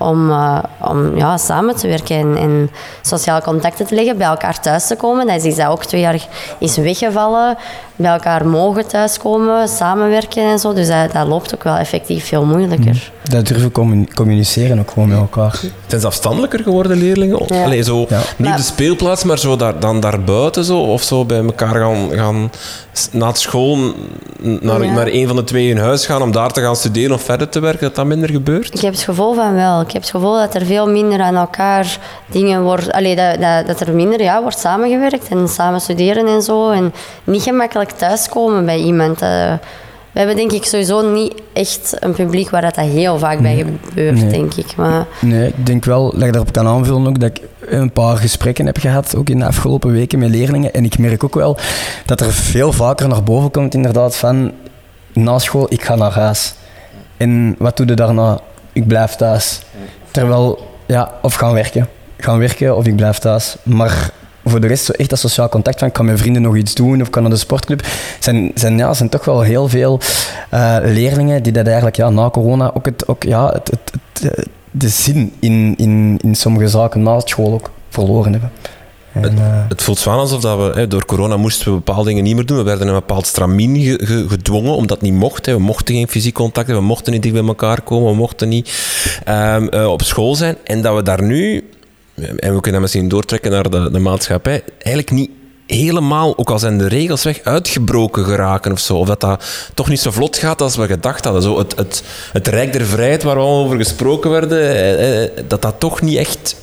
[0.00, 2.70] om, uh, om ja, samen te werken en, en
[3.02, 5.26] sociale contacten te leggen, bij elkaar thuis te komen.
[5.26, 6.26] Dat is iets dat ook twee jaar
[6.58, 7.56] is weggevallen.
[7.96, 10.72] Bij elkaar mogen thuiskomen, samenwerken en zo.
[10.72, 13.12] Dus dat, dat loopt ook wel effectief veel moeilijker.
[13.12, 13.30] Mm.
[13.30, 13.72] Dat durven
[14.14, 15.60] communiceren ook gewoon met elkaar.
[15.86, 17.42] Zijn ze afstandelijker geworden, leerlingen?
[17.46, 17.64] Ja.
[17.64, 21.44] Allee, zo, Niet op de speelplaats, maar zo daar, dan daarbuiten zo, of zo bij
[21.44, 22.50] elkaar gaan, gaan
[23.12, 23.78] na school
[24.40, 27.22] naar, naar een van de twee in huis gaan om daar te gaan studeren of
[27.22, 28.74] verder te werken, dat dat minder gebeurt?
[28.74, 29.80] Ik heb het gevoel van wel.
[29.90, 32.92] Ik heb het gevoel dat er veel minder aan elkaar dingen wordt...
[32.92, 36.70] Allee, dat, dat, dat er minder ja, wordt samengewerkt en samen studeren en zo.
[36.70, 36.92] En
[37.24, 39.22] niet gemakkelijk thuiskomen bij iemand.
[39.22, 39.52] Uh,
[40.12, 43.56] we hebben denk ik sowieso niet echt een publiek waar dat, dat heel vaak bij
[43.56, 44.76] gebeurt, denk ik.
[44.76, 45.06] Maar...
[45.20, 48.66] Nee, ik denk wel dat ik daarop kan aanvullen ook dat ik een paar gesprekken
[48.66, 50.72] heb gehad, ook in de afgelopen weken met leerlingen.
[50.72, 51.56] En ik merk ook wel
[52.06, 54.52] dat er veel vaker naar boven komt inderdaad van
[55.12, 56.54] na school, ik ga naar huis.
[57.16, 58.40] En wat doe je daarna?
[58.72, 59.60] Ik blijf thuis.
[60.10, 61.88] Terwijl, ja, of gaan werken.
[62.16, 63.56] Gaan werken of ik blijf thuis.
[63.62, 64.10] Maar
[64.44, 67.00] voor de rest zo echt dat sociaal contact van kan mijn vrienden nog iets doen
[67.00, 67.86] of kan naar de sportclub.
[68.18, 70.00] zijn, zijn, ja, zijn toch wel heel veel
[70.54, 74.48] uh, leerlingen die dat eigenlijk ja, na corona ook, het, ook ja, het, het, het,
[74.70, 78.50] de zin in, in, in sommige zaken naast school ook verloren hebben.
[79.12, 82.08] En, het, uh, het, voelt zo alsof dat we, hè, door corona moesten we bepaalde
[82.08, 82.56] dingen niet meer doen.
[82.56, 85.46] We werden in een bepaald stramien ge, ge, gedwongen, omdat het niet mocht.
[85.46, 85.52] Hè.
[85.52, 88.48] We mochten geen fysiek contact hebben, we mochten niet dicht bij elkaar komen, we mochten
[88.48, 88.70] niet
[89.28, 90.56] um, uh, op school zijn.
[90.64, 91.64] En dat we daar nu
[92.36, 95.30] en we kunnen misschien doortrekken naar de, de maatschappij, eigenlijk niet
[95.66, 98.96] helemaal, ook al zijn de regels weg, uitgebroken geraken of zo.
[98.96, 99.44] Of dat dat
[99.74, 101.42] toch niet zo vlot gaat als we gedacht hadden.
[101.42, 105.30] Zo het, het, het rijk der vrijheid waar we al over gesproken werden, eh, eh,
[105.48, 106.56] dat dat toch niet echt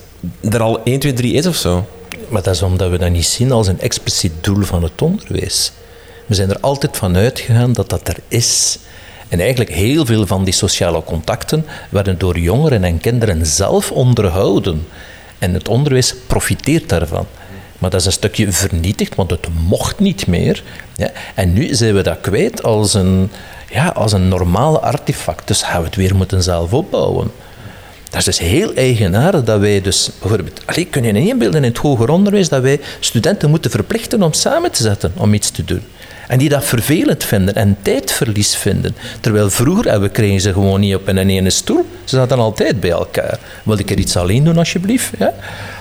[0.50, 1.88] er al 1, 2, 3 is of zo.
[2.30, 5.72] Maar dat is omdat we dat niet zien als een expliciet doel van het onderwijs.
[6.26, 8.80] We zijn er altijd van uitgegaan dat dat er is.
[9.28, 14.88] En eigenlijk heel veel van die sociale contacten werden door jongeren en kinderen zelf onderhouden.
[15.40, 17.26] En het onderwijs profiteert daarvan.
[17.78, 20.64] Maar dat is een stukje vernietigd, want het mocht niet meer.
[20.96, 21.12] Ja.
[21.36, 23.32] En nu zijn we dat kwijt als een,
[23.70, 25.48] ja, als een normale artefact.
[25.48, 27.32] Dus gaan we het weer moeten zelf opbouwen.
[28.10, 30.62] Dat is dus heel eigenaardig dat wij dus bijvoorbeeld...
[30.66, 34.34] Allee, kun je niet inbeelden in het hoger onderwijs dat wij studenten moeten verplichten om
[34.34, 35.82] samen te zetten, om iets te doen.
[36.28, 38.96] En die dat vervelend vinden en tijdverlies vinden.
[39.20, 42.38] Terwijl vroeger, en we kregen ze gewoon niet op in een ene stoel, ze zaten
[42.38, 43.40] altijd bij elkaar.
[43.64, 45.12] Wil ik er iets alleen doen, alsjeblieft?
[45.18, 45.34] Ja?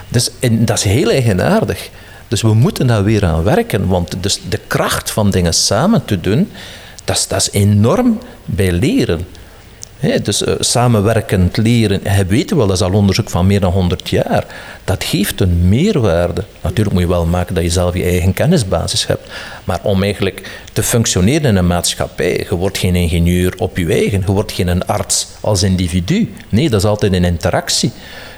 [0.09, 1.91] Dus, en dat is heel eigenaardig.
[2.29, 6.21] Dus we moeten daar weer aan werken, want dus de kracht van dingen samen te
[6.21, 6.51] doen,
[7.05, 9.27] dat is, dat is enorm bij leren
[10.23, 14.09] dus uh, samenwerkend leren, hij weet wel, dat is al onderzoek van meer dan 100
[14.09, 14.45] jaar.
[14.85, 16.45] Dat geeft een meerwaarde.
[16.61, 19.31] Natuurlijk moet je wel maken dat je zelf je eigen kennisbasis hebt.
[19.65, 24.23] Maar om eigenlijk te functioneren in een maatschappij, je wordt geen ingenieur op je eigen,
[24.27, 26.33] je wordt geen arts als individu.
[26.49, 27.93] Nee, dat is altijd een interactie.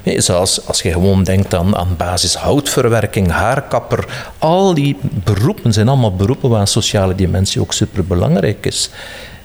[0.04, 4.04] zoals als je gewoon denkt aan, aan basis houtverwerking, haarkapper,
[4.38, 8.90] al die beroepen zijn allemaal beroepen waar een sociale dimensie ook superbelangrijk is.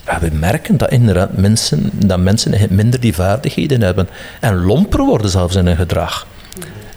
[0.05, 4.09] Ja, we merken dat inderdaad mensen, dat mensen minder die vaardigheden hebben.
[4.39, 6.27] En lomper worden zelfs in hun gedrag.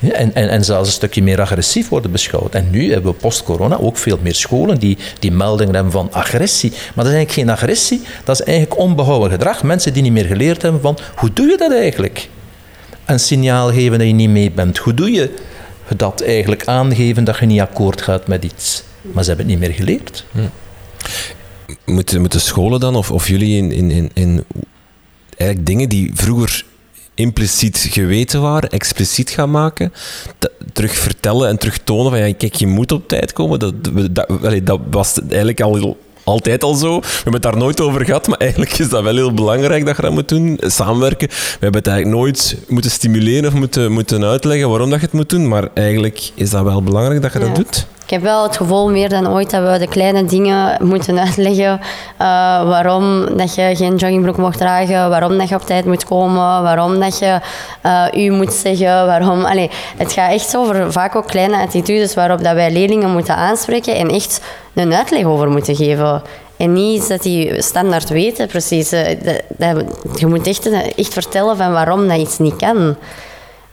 [0.01, 2.55] En, en, en zelfs een stukje meer agressief worden beschouwd.
[2.55, 6.71] En nu hebben we post-corona ook veel meer scholen die, die meldingen hebben van agressie.
[6.71, 9.63] Maar dat is eigenlijk geen agressie, dat is eigenlijk onbehouden gedrag.
[9.63, 12.29] Mensen die niet meer geleerd hebben van hoe doe je dat eigenlijk?
[13.05, 14.79] Een signaal geven dat je niet mee bent.
[14.79, 15.35] Hoe doe je
[15.97, 18.83] dat eigenlijk aangeven dat je niet akkoord gaat met iets?
[19.03, 20.25] Maar ze hebben het niet meer geleerd.
[20.33, 20.41] Hm
[21.85, 24.45] moeten, moeten scholen dan, of, of jullie in, in, in, in
[25.37, 26.65] eigenlijk dingen die vroeger
[27.15, 29.93] impliciet geweten waren, expliciet gaan maken,
[30.73, 33.59] terug vertellen en terug tonen van ja, kijk, je moet op tijd komen.
[33.59, 33.75] Dat,
[34.11, 34.29] dat,
[34.63, 37.01] dat was eigenlijk al altijd al zo.
[37.01, 39.97] We hebben het daar nooit over gehad, maar eigenlijk is dat wel heel belangrijk dat
[39.97, 40.61] je dat moet doen.
[40.61, 41.29] Samenwerken.
[41.29, 45.15] We hebben het eigenlijk nooit moeten stimuleren of moeten, moeten uitleggen waarom dat je het
[45.15, 47.87] moet doen, maar eigenlijk is dat wel belangrijk dat je dat doet.
[48.07, 51.73] Ik heb wel het gevoel meer dan ooit dat we de kleine dingen moeten uitleggen.
[51.73, 51.79] Uh,
[52.69, 57.01] waarom dat je geen joggingbroek mocht dragen, waarom dat je op tijd moet komen, waarom
[57.01, 57.41] dat je
[57.87, 59.45] uh, u moet zeggen, waarom...
[59.45, 63.97] Allee, het gaat echt over vaak ook kleine attitudes waarop dat wij leerlingen moeten aanspreken
[63.97, 64.41] en echt
[64.75, 66.23] een uitleg over moeten geven.
[66.57, 68.93] En niet dat die standaard weten precies.
[68.93, 69.17] Eh,
[69.57, 72.97] dat, je moet echt, echt vertellen van waarom dat iets niet kan.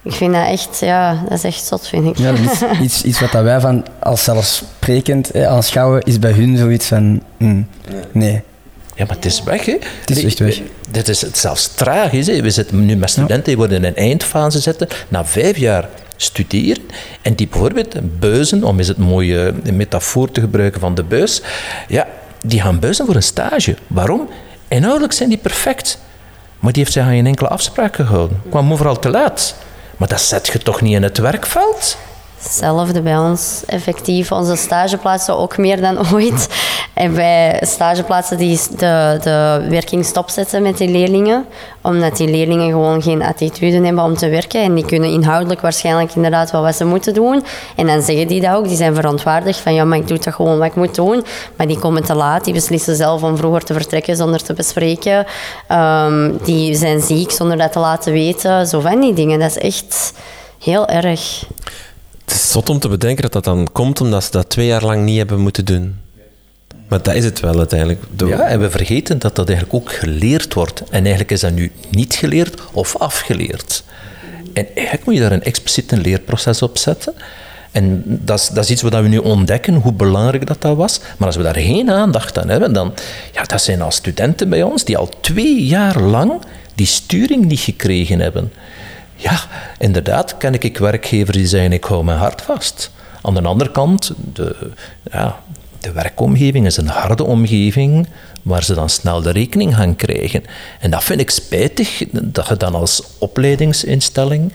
[0.03, 2.17] Ik vind dat echt, ja, dat is echt zot, vind ik.
[2.17, 6.57] Ja, dat is iets, iets wat wij van als zelfsprekend eh, aanschouwen, is bij hun
[6.57, 7.67] zoiets van, mm,
[8.11, 8.41] nee.
[8.95, 9.77] Ja, maar het is weg, hè?
[9.99, 10.61] Het is echt weg.
[10.91, 12.41] Dit is het zelfs tragisch, hè?
[12.41, 16.83] We zitten nu met studenten die worden in een eindfase zitten, na vijf jaar studeren,
[17.21, 21.41] en die bijvoorbeeld beuzen, om eens het mooie metafoor te gebruiken van de buis,
[21.87, 22.07] ja,
[22.41, 23.75] die gaan beuzen voor een stage.
[23.87, 24.29] Waarom?
[24.67, 25.99] Inhoudelijk zijn die perfect.
[26.59, 28.41] Maar die heeft zich aan geen enkele afspraak gehouden.
[28.49, 29.55] Kwam overal te laat.
[29.97, 31.97] Maar dat zet je toch niet in het werkveld?
[32.43, 34.32] Hetzelfde bij ons, effectief.
[34.32, 36.47] Onze stageplaatsen ook meer dan ooit.
[36.93, 41.45] En bij stageplaatsen die de, de werking stopzetten met die leerlingen.
[41.82, 44.62] Omdat die leerlingen gewoon geen attitude hebben om te werken.
[44.63, 47.43] En die kunnen inhoudelijk waarschijnlijk inderdaad wel wat ze moeten doen.
[47.75, 48.67] En dan zeggen die dat ook.
[48.67, 51.25] Die zijn verontwaardigd van ja, maar ik doe toch gewoon wat ik moet doen.
[51.58, 52.43] Maar die komen te laat.
[52.43, 55.25] Die beslissen zelf om vroeger te vertrekken zonder te bespreken.
[55.67, 58.67] Ehm, die zijn ziek zonder dat te laten weten.
[58.67, 59.39] Zo van die dingen.
[59.39, 60.13] Dat is echt
[60.60, 61.45] heel erg.
[62.25, 64.83] Het is zot om te bedenken dat dat dan komt omdat ze dat twee jaar
[64.83, 65.95] lang niet hebben moeten doen.
[66.88, 68.01] Maar dat is het wel uiteindelijk.
[68.17, 70.83] Ja, en we vergeten dat dat eigenlijk ook geleerd wordt.
[70.89, 73.83] En eigenlijk is dat nu niet geleerd of afgeleerd.
[74.53, 77.13] En eigenlijk moet je daar een expliciet een leerproces op zetten.
[77.71, 80.99] En dat is, dat is iets wat we nu ontdekken, hoe belangrijk dat, dat was.
[81.17, 82.93] Maar als we daar geen aandacht aan hebben, dan...
[83.33, 86.33] Ja, dat zijn al studenten bij ons die al twee jaar lang
[86.75, 88.53] die sturing niet gekregen hebben.
[89.23, 89.39] Ja,
[89.79, 92.91] inderdaad ken ik werkgevers die zeggen ik hou mijn hart vast.
[93.21, 94.71] Aan de andere kant, de,
[95.12, 95.39] ja,
[95.79, 98.07] de werkomgeving is een harde omgeving
[98.41, 100.43] waar ze dan snel de rekening gaan krijgen.
[100.79, 104.53] En dat vind ik spijtig, dat je dan als opleidingsinstelling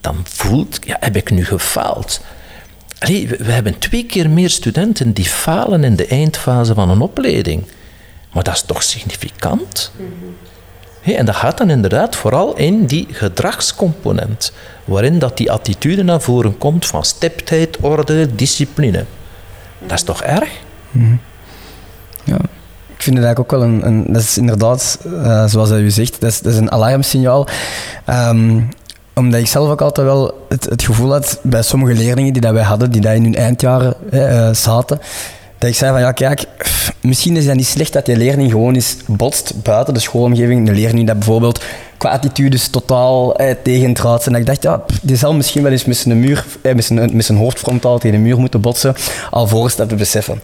[0.00, 2.20] dan voelt, ja, heb ik nu gefaald?
[2.98, 7.64] We hebben twee keer meer studenten die falen in de eindfase van een opleiding.
[8.32, 9.92] Maar dat is toch significant?
[11.02, 14.52] En dat gaat dan inderdaad vooral in die gedragscomponent,
[14.84, 19.04] waarin dat die attitude naar voren komt van stiptheid, orde, discipline.
[19.78, 20.50] Dat is toch erg?
[20.90, 21.16] Mhm.
[22.24, 22.36] Ja.
[22.86, 26.30] Ik vind het eigenlijk ook wel een, dat is inderdaad, uh, zoals u zegt, dat
[26.30, 27.46] is, dat is een alarmsignaal.
[28.08, 28.68] Um,
[29.14, 32.52] omdat ik zelf ook altijd wel het, het, gevoel had bij sommige leerlingen die dat
[32.52, 35.00] wij hadden, die daar in hun eindjaren uh, zaten,
[35.60, 36.46] dat ik zei van ja, kijk,
[37.00, 40.68] misschien is dat niet slecht dat die leerling gewoon eens botst buiten de schoolomgeving.
[40.68, 41.64] Een leerling dat bijvoorbeeld
[41.96, 45.84] qua attitudes totaal eh, tegendraad En dat ik dacht, ja, die zal misschien wel eens
[45.84, 48.94] met zijn, muur, eh, met zijn, met zijn hoofd frontaal tegen de muur moeten botsen,
[49.30, 50.40] alvorens dat te beseffen.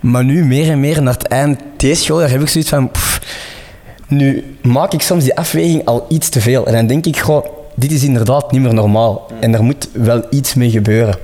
[0.00, 2.90] Maar nu meer en meer naar het eind deze school, daar heb ik zoiets van,
[4.06, 6.66] nu maak ik soms die afweging al iets te veel.
[6.66, 9.26] En dan denk ik, goh, dit is inderdaad niet meer normaal.
[9.40, 11.16] En er moet wel iets mee gebeuren.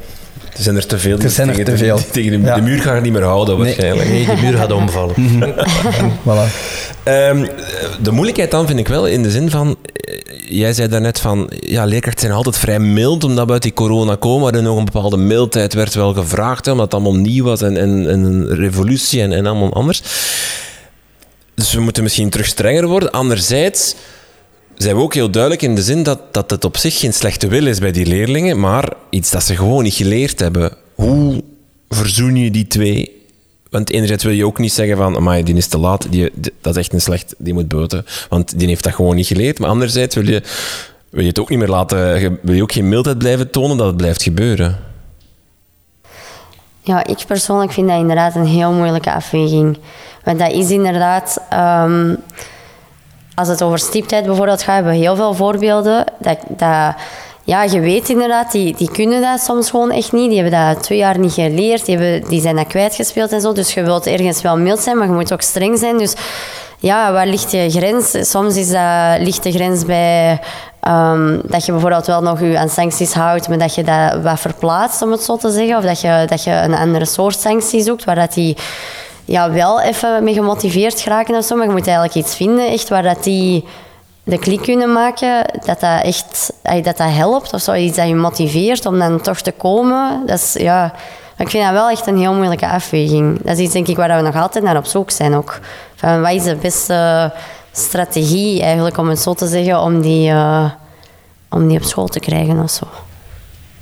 [0.57, 1.19] Er zijn er te veel.
[1.19, 1.99] Er zijn er te veel.
[2.11, 4.09] Tegen de, de, muur gaat niet meer houden, waarschijnlijk.
[4.09, 5.15] Nee, de muur gaat omvallen.
[6.27, 6.49] voilà.
[7.05, 7.49] Um,
[8.03, 9.77] de moeilijkheid dan vind ik wel in de zin van...
[9.93, 11.51] Eh, jij zei daarnet van...
[11.61, 14.85] Ja, leerkrachten zijn altijd vrij mild, omdat we uit die corona komen, waarin nog een
[14.85, 19.23] bepaalde mildheid werd wel gevraagd, omdat het allemaal nieuw was en, en, en een revolutie
[19.23, 20.03] en, en allemaal anders.
[21.55, 23.11] Dus we moeten misschien terug strenger worden.
[23.11, 23.95] Anderzijds
[24.77, 27.49] zijn we ook heel duidelijk in de zin dat, dat het op zich geen slechte
[27.49, 30.73] wil is bij die leerlingen, maar iets dat ze gewoon niet geleerd hebben.
[30.95, 31.43] Hoe
[31.89, 33.23] verzoen je die twee?
[33.71, 36.77] Want enerzijds wil je ook niet zeggen van, maar die is te laat, die, dat
[36.77, 38.05] is echt een slecht, die moet buiten.
[38.29, 39.59] Want die heeft dat gewoon niet geleerd.
[39.59, 40.43] Maar anderzijds wil je,
[41.11, 43.87] wil je het ook niet meer laten, wil je ook geen mildheid blijven tonen dat
[43.87, 44.79] het blijft gebeuren.
[46.81, 49.79] Ja, ik persoonlijk vind dat inderdaad een heel moeilijke afweging.
[50.25, 51.41] Want dat is inderdaad...
[51.53, 52.19] Um,
[53.35, 56.05] als het over stiptheid bijvoorbeeld gaat, hebben we heel veel voorbeelden.
[56.19, 56.95] Dat, dat,
[57.45, 60.31] ja, je weet inderdaad, die, die kunnen dat soms gewoon echt niet.
[60.31, 61.87] Die hebben dat twee jaar niet geleerd.
[61.87, 63.53] Die, hebben, die zijn dat kwijtgespeeld en zo.
[63.53, 65.99] Dus je wilt ergens wel mild zijn, maar je moet ook streng zijn.
[65.99, 66.15] Dus
[66.79, 68.31] ja, waar ligt je grens?
[68.31, 70.41] Soms is dat, ligt de grens bij
[70.89, 74.41] um, dat je bijvoorbeeld wel nog je aan sancties houdt, maar dat je dat wat
[74.41, 75.77] verplaatst, om het zo te zeggen.
[75.77, 78.57] Of dat je, dat je een andere soort sanctie zoekt, waar dat die
[79.25, 81.57] ja, wel even mee gemotiveerd geraken of zo.
[81.57, 83.65] Maar je moet eigenlijk iets vinden echt waar dat die
[84.25, 87.75] de klik kunnen maken, dat dat echt dat dat helpt of zo.
[87.75, 90.23] Iets dat je motiveert om dan toch te komen.
[90.27, 90.93] Dat is, ja,
[91.37, 93.43] ik vind dat wel echt een heel moeilijke afweging.
[93.43, 95.61] Dat is iets denk ik waar we nog altijd naar op zoek zijn ook.
[95.95, 97.33] Van wat is de beste
[97.73, 100.71] strategie eigenlijk, om het zo te zeggen, om die, uh,
[101.51, 102.87] om die op school te krijgen of zo.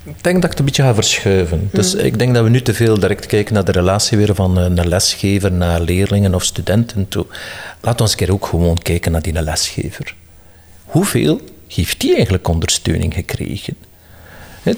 [0.04, 1.68] Ik denk dat ik het een beetje ga verschuiven.
[1.72, 4.56] Dus ik denk dat we nu te veel direct kijken naar de relatie weer van
[4.56, 7.26] een lesgever naar leerlingen of studenten toe.
[7.80, 10.14] Laat ons een keer ook gewoon kijken naar die lesgever.
[10.84, 13.76] Hoeveel heeft die eigenlijk ondersteuning gekregen?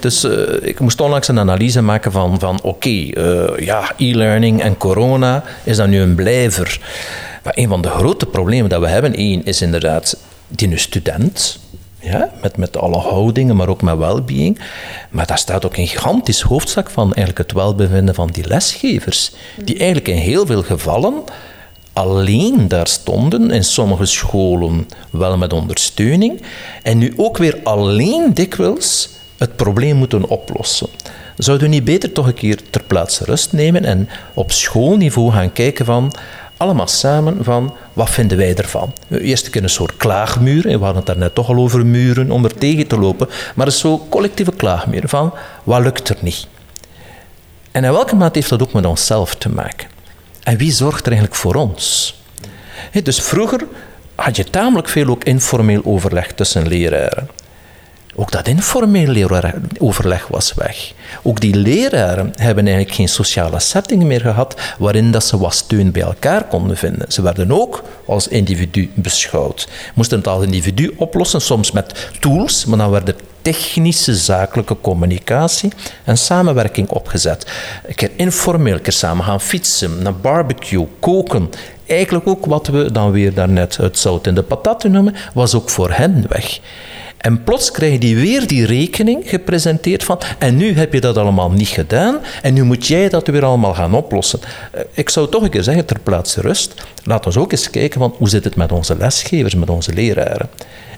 [0.00, 0.32] dus uh,
[0.62, 5.76] ik moest onlangs een analyse maken van, van oké, uh, ja, e-learning en corona, is
[5.76, 6.80] dat nu een blijver?
[7.42, 10.16] Maar een van de grote problemen dat we hebben, één, is inderdaad
[10.48, 11.58] die student,
[12.04, 14.58] ja, met, met alle houdingen, maar ook met well-being.
[15.10, 19.32] Maar daar staat ook een gigantisch hoofdzak van eigenlijk het welbevinden van die lesgevers,
[19.64, 21.14] die eigenlijk in heel veel gevallen
[21.94, 26.42] alleen daar stonden, in sommige scholen wel met ondersteuning,
[26.82, 30.88] en nu ook weer alleen dikwijls het probleem moeten oplossen.
[31.36, 35.52] Zouden we niet beter toch een keer ter plaatse rust nemen en op schoolniveau gaan
[35.52, 36.12] kijken van
[36.64, 38.92] allemaal samen van wat vinden wij ervan.
[39.10, 42.86] Eerst een soort klaagmuur, we hadden het daarnet toch al over muren om er tegen
[42.86, 46.46] te lopen, maar een soort collectieve klaagmuur van wat lukt er niet.
[47.70, 49.88] En in welke mate heeft dat ook met onszelf te maken?
[50.42, 52.14] En wie zorgt er eigenlijk voor ons?
[53.02, 53.66] dus vroeger
[54.14, 57.28] had je tamelijk veel ook informeel overleg tussen leraren.
[58.14, 59.40] Ook dat informeel
[59.78, 60.92] overleg was weg.
[61.22, 65.92] Ook die leraren hebben eigenlijk geen sociale setting meer gehad waarin dat ze wat steun
[65.92, 67.12] bij elkaar konden vinden.
[67.12, 69.68] Ze werden ook als individu beschouwd.
[69.94, 75.72] Moesten het als individu oplossen, soms met tools, maar dan werd technische zakelijke communicatie
[76.04, 77.46] en samenwerking opgezet.
[77.86, 81.50] Een keer informeel, een keer samen gaan fietsen, naar barbecue, koken.
[81.86, 85.70] Eigenlijk ook wat we dan weer daarnet het zout in de patat noemen, was ook
[85.70, 86.60] voor hen weg.
[87.24, 91.50] En plots krijg je weer die rekening gepresenteerd van en nu heb je dat allemaal
[91.50, 94.40] niet gedaan en nu moet jij dat weer allemaal gaan oplossen.
[94.72, 98.00] Eh, ik zou toch een keer zeggen, ter plaatse rust, laten we ook eens kijken
[98.00, 100.48] van hoe zit het met onze lesgevers, met onze leraren.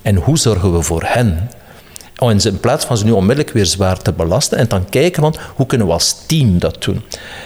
[0.02, 1.50] En hoe zorgen we voor hen?
[2.18, 5.34] Oh, in plaats van ze nu onmiddellijk weer zwaar te belasten en dan kijken van
[5.54, 7.02] hoe kunnen we als team dat doen.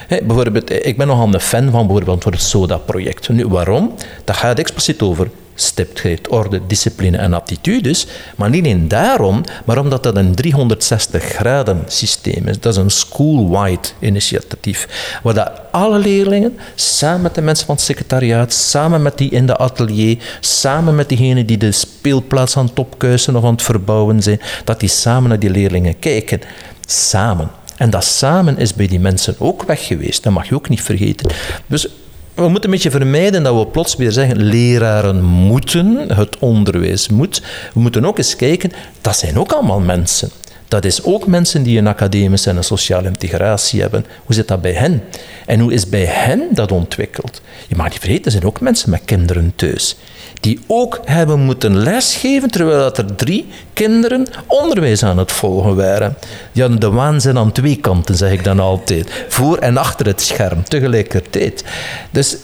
[0.07, 3.29] bijvoorbeeld, ik ben nogal een fan van bijvoorbeeld voor het SODA-project.
[3.29, 3.93] Nu, waarom?
[4.23, 5.29] Dat gaat expliciet over
[5.61, 8.07] stiptheid, orde, discipline en aptitudes.
[8.35, 12.59] Maar niet alleen daarom, maar omdat dat een 360 graden systeem is.
[12.59, 14.87] Dat is een school-wide initiatief.
[15.23, 19.45] Waar dat alle leerlingen, samen met de mensen van het secretariaat, samen met die in
[19.45, 24.21] de atelier, samen met diegenen die de speelplaats aan het opkuisen of aan het verbouwen
[24.21, 26.41] zijn, dat die samen naar die leerlingen kijken.
[26.85, 27.49] Samen.
[27.77, 30.23] En dat samen is bij die mensen ook weg geweest.
[30.23, 31.31] Dat mag je ook niet vergeten.
[31.67, 31.87] Dus
[32.33, 37.41] we moeten een beetje vermijden dat we plots weer zeggen, leraren moeten, het onderwijs moet.
[37.73, 40.29] We moeten ook eens kijken, dat zijn ook allemaal mensen.
[40.67, 44.05] Dat is ook mensen die een academische en een sociale integratie hebben.
[44.25, 45.03] Hoe zit dat bij hen?
[45.45, 47.41] En hoe is bij hen dat ontwikkeld?
[47.67, 49.95] Je mag niet vergeten, er zijn ook mensen met kinderen thuis
[50.41, 56.17] die ook hebben moeten lesgeven, terwijl dat er drie kinderen onderwijs aan het volgen waren.
[56.53, 59.25] Hadden de waanzin aan twee kanten, zeg ik dan altijd.
[59.27, 61.63] Voor en achter het scherm, tegelijkertijd.
[62.11, 62.37] Dus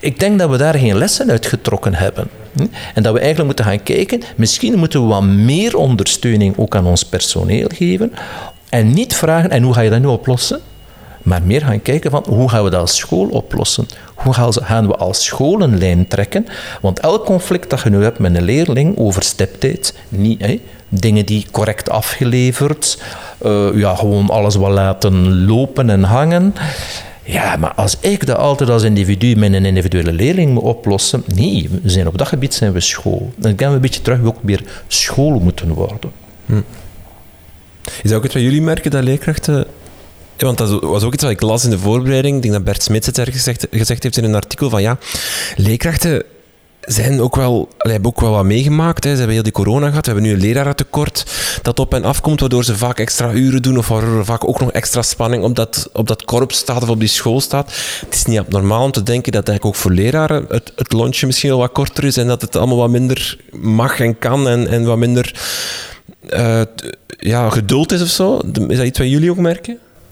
[0.00, 2.28] ik denk dat we daar geen lessen uit getrokken hebben.
[2.94, 6.86] En dat we eigenlijk moeten gaan kijken, misschien moeten we wat meer ondersteuning ook aan
[6.86, 8.12] ons personeel geven.
[8.68, 10.60] En niet vragen, en hoe ga je dat nu oplossen?
[11.28, 13.86] Maar meer gaan kijken van hoe gaan we dat als school oplossen?
[14.14, 16.46] Hoe gaan we als school een lijn trekken?
[16.80, 21.46] Want elk conflict dat je nu hebt met een leerling over stiptijd, niet, dingen die
[21.50, 23.02] correct afgeleverd,
[23.46, 26.54] uh, ja, gewoon alles wat laten lopen en hangen.
[27.22, 31.68] Ja, maar als ik dat altijd als individu met een individuele leerling moet oplossen, nee,
[31.82, 33.32] we zijn op dat gebied zijn we school.
[33.36, 36.10] Dan gaan we een beetje terug ook weer school moeten worden.
[36.46, 36.60] Hm.
[38.02, 39.66] Is dat ook het wat jullie merken, dat leerkrachten
[40.40, 42.36] ja, want dat was ook iets wat ik las in de voorbereiding.
[42.36, 44.98] Ik denk dat Bert Smits het ergens gezegd, gezegd heeft in een artikel van ja,
[45.56, 46.22] leerkrachten
[46.80, 49.04] zijn ook wel, hebben ook wel wat meegemaakt.
[49.04, 49.10] Hè.
[49.10, 50.06] Ze hebben heel die corona gehad.
[50.06, 51.24] We hebben nu een lerarentekort
[51.62, 54.60] dat op en afkomt, waardoor ze vaak extra uren doen of waardoor er vaak ook
[54.60, 57.72] nog extra spanning op dat, op dat korps staat of op die school staat.
[58.04, 61.26] Het is niet abnormaal om te denken dat eigenlijk ook voor leraren het, het lontje
[61.26, 64.68] misschien wel wat korter is en dat het allemaal wat minder mag en kan en,
[64.68, 65.40] en wat minder
[66.30, 66.62] uh,
[67.18, 68.38] ja, geduld is of zo.
[68.68, 69.78] Is dat iets wat jullie ook merken?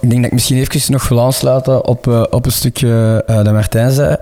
[0.00, 3.36] Ik denk dat ik misschien even nog wil aansluiten op, uh, op een stukje uh,
[3.36, 4.16] dat Martijn zei.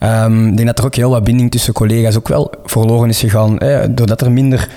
[0.00, 3.20] Um, ik denk dat er ook heel wat binding tussen collega's ook wel verloren is
[3.20, 3.56] gegaan.
[3.58, 4.68] Hè, doordat er minder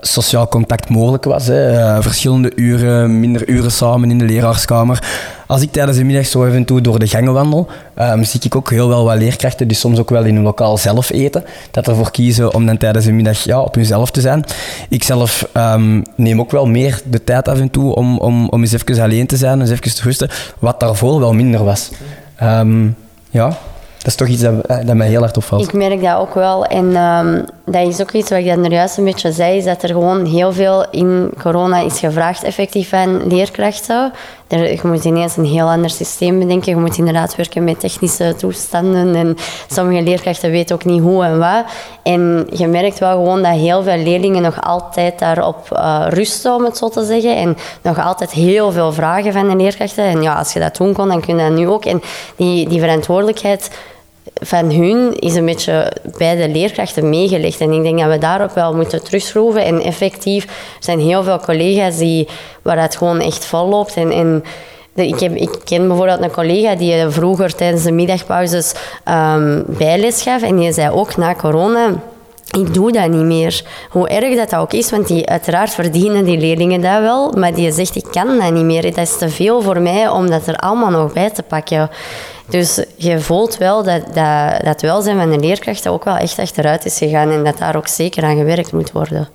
[0.00, 1.46] sociaal contact mogelijk was.
[1.46, 5.02] Hè, verschillende uren, minder uren samen in de leraarskamer.
[5.46, 7.68] als ik tijdens de middag zo even toe door de gangen wandel,
[7.98, 10.78] um, zie ik ook heel wel wat leerkrachten die soms ook wel in hun lokaal
[10.78, 11.44] zelf eten.
[11.70, 14.44] Dat ervoor kiezen om dan tijdens de middag ja, op hunzelf te zijn.
[14.88, 18.60] Ik zelf um, neem ook wel meer de tijd af en toe om, om, om
[18.60, 21.90] eens even alleen te zijn, eens even te rusten, wat daarvoor wel minder was.
[22.42, 22.96] Um,
[23.30, 23.48] ja,
[23.98, 25.62] dat is toch iets dat, eh, dat mij heel hard opvalt.
[25.62, 26.64] Ik merk dat ook wel.
[26.64, 29.64] En um, dat is ook iets wat ik dan er juist een beetje zei, is
[29.64, 34.12] dat er gewoon heel veel in corona is gevraagd effectief van leerkrachten.
[34.48, 36.72] Je moet ineens een heel ander systeem bedenken.
[36.72, 39.14] Je moet inderdaad werken met technische toestanden.
[39.14, 39.36] En
[39.70, 41.64] sommige leerkrachten weten ook niet hoe en wat.
[42.02, 46.64] En je merkt wel gewoon dat heel veel leerlingen nog altijd daarop uh, rusten, om
[46.64, 47.36] het zo te zeggen.
[47.36, 50.04] En nog altijd heel veel vragen van de leerkrachten.
[50.04, 51.84] En ja, als je dat doen kon, dan kun je dat nu ook.
[51.84, 52.02] En
[52.36, 53.70] die, die verantwoordelijkheid
[54.34, 57.60] van hun is een beetje bij de leerkrachten meegelegd.
[57.60, 59.64] En ik denk dat we daarop wel moeten terugschroeven.
[59.64, 62.28] En effectief er zijn heel veel collega's die,
[62.62, 63.96] waar het gewoon echt vol loopt.
[63.96, 64.44] En,
[64.94, 68.74] ik, heb, ik ken bijvoorbeeld een collega die vroeger tijdens de middagpauzes
[69.08, 70.42] um, bijles gaf.
[70.42, 71.94] En die zei ook na corona
[72.50, 73.64] ik doe dat niet meer.
[73.90, 77.72] Hoe erg dat, ook is, want die, uiteraard verdienen die leerlingen dat wel, maar die
[77.72, 78.82] zegt, ik kan dat niet meer.
[78.82, 81.90] Dat is te veel voor mij om dat er allemaal nog bij te pakken.
[82.48, 86.84] Dus je voelt wel dat, dat, dat welzijn van de leerkrachten ook wel echt achteruit
[86.84, 89.28] is gegaan en dat daar ook zeker aan gewerkt moet worden.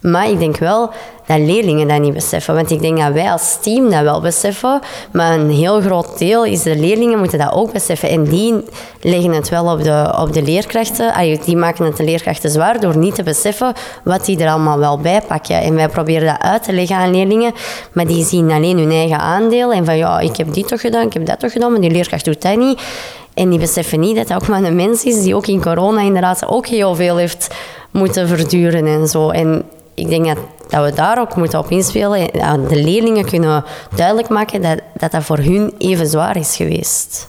[0.00, 0.90] Maar ik denk wel
[1.26, 2.54] dat leerlingen dat niet beseffen.
[2.54, 4.80] Want ik denk dat wij als team dat wel beseffen.
[5.12, 8.08] Maar een heel groot deel is de leerlingen moeten dat ook beseffen.
[8.08, 8.64] En die
[9.00, 11.38] leggen het wel op de, op de leerkrachten.
[11.44, 13.72] Die maken het de leerkrachten zwaar door niet te beseffen
[14.04, 15.60] wat die er allemaal wel bij pakken.
[15.60, 17.52] En wij proberen dat uit te leggen aan leerlingen.
[17.92, 19.72] Maar die zien alleen hun eigen aandeel.
[19.72, 21.70] En van ja, ik heb dit toch gedaan, ik heb dat toch gedaan.
[21.72, 22.80] Maar die leerkracht doet dat niet.
[23.34, 26.00] En die beseffen niet dat dat ook maar een mens is die ook in corona
[26.00, 27.54] inderdaad ook heel veel heeft
[27.90, 29.30] moeten verduren en zo.
[29.30, 29.64] En
[30.00, 30.38] ik denk dat,
[30.68, 32.30] dat we daar ook moeten op inspelen.
[32.30, 33.64] En de leerlingen kunnen
[33.96, 37.28] duidelijk maken dat, dat dat voor hun even zwaar is geweest.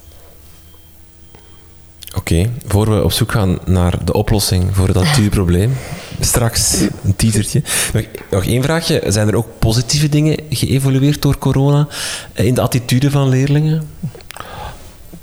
[2.15, 5.77] Oké, okay, voor we op zoek gaan naar de oplossing voor dat probleem,
[6.19, 7.63] straks een teasertje.
[7.93, 9.03] Nog, nog één vraagje.
[9.07, 11.87] Zijn er ook positieve dingen geëvolueerd door corona
[12.33, 13.89] in de attitude van leerlingen?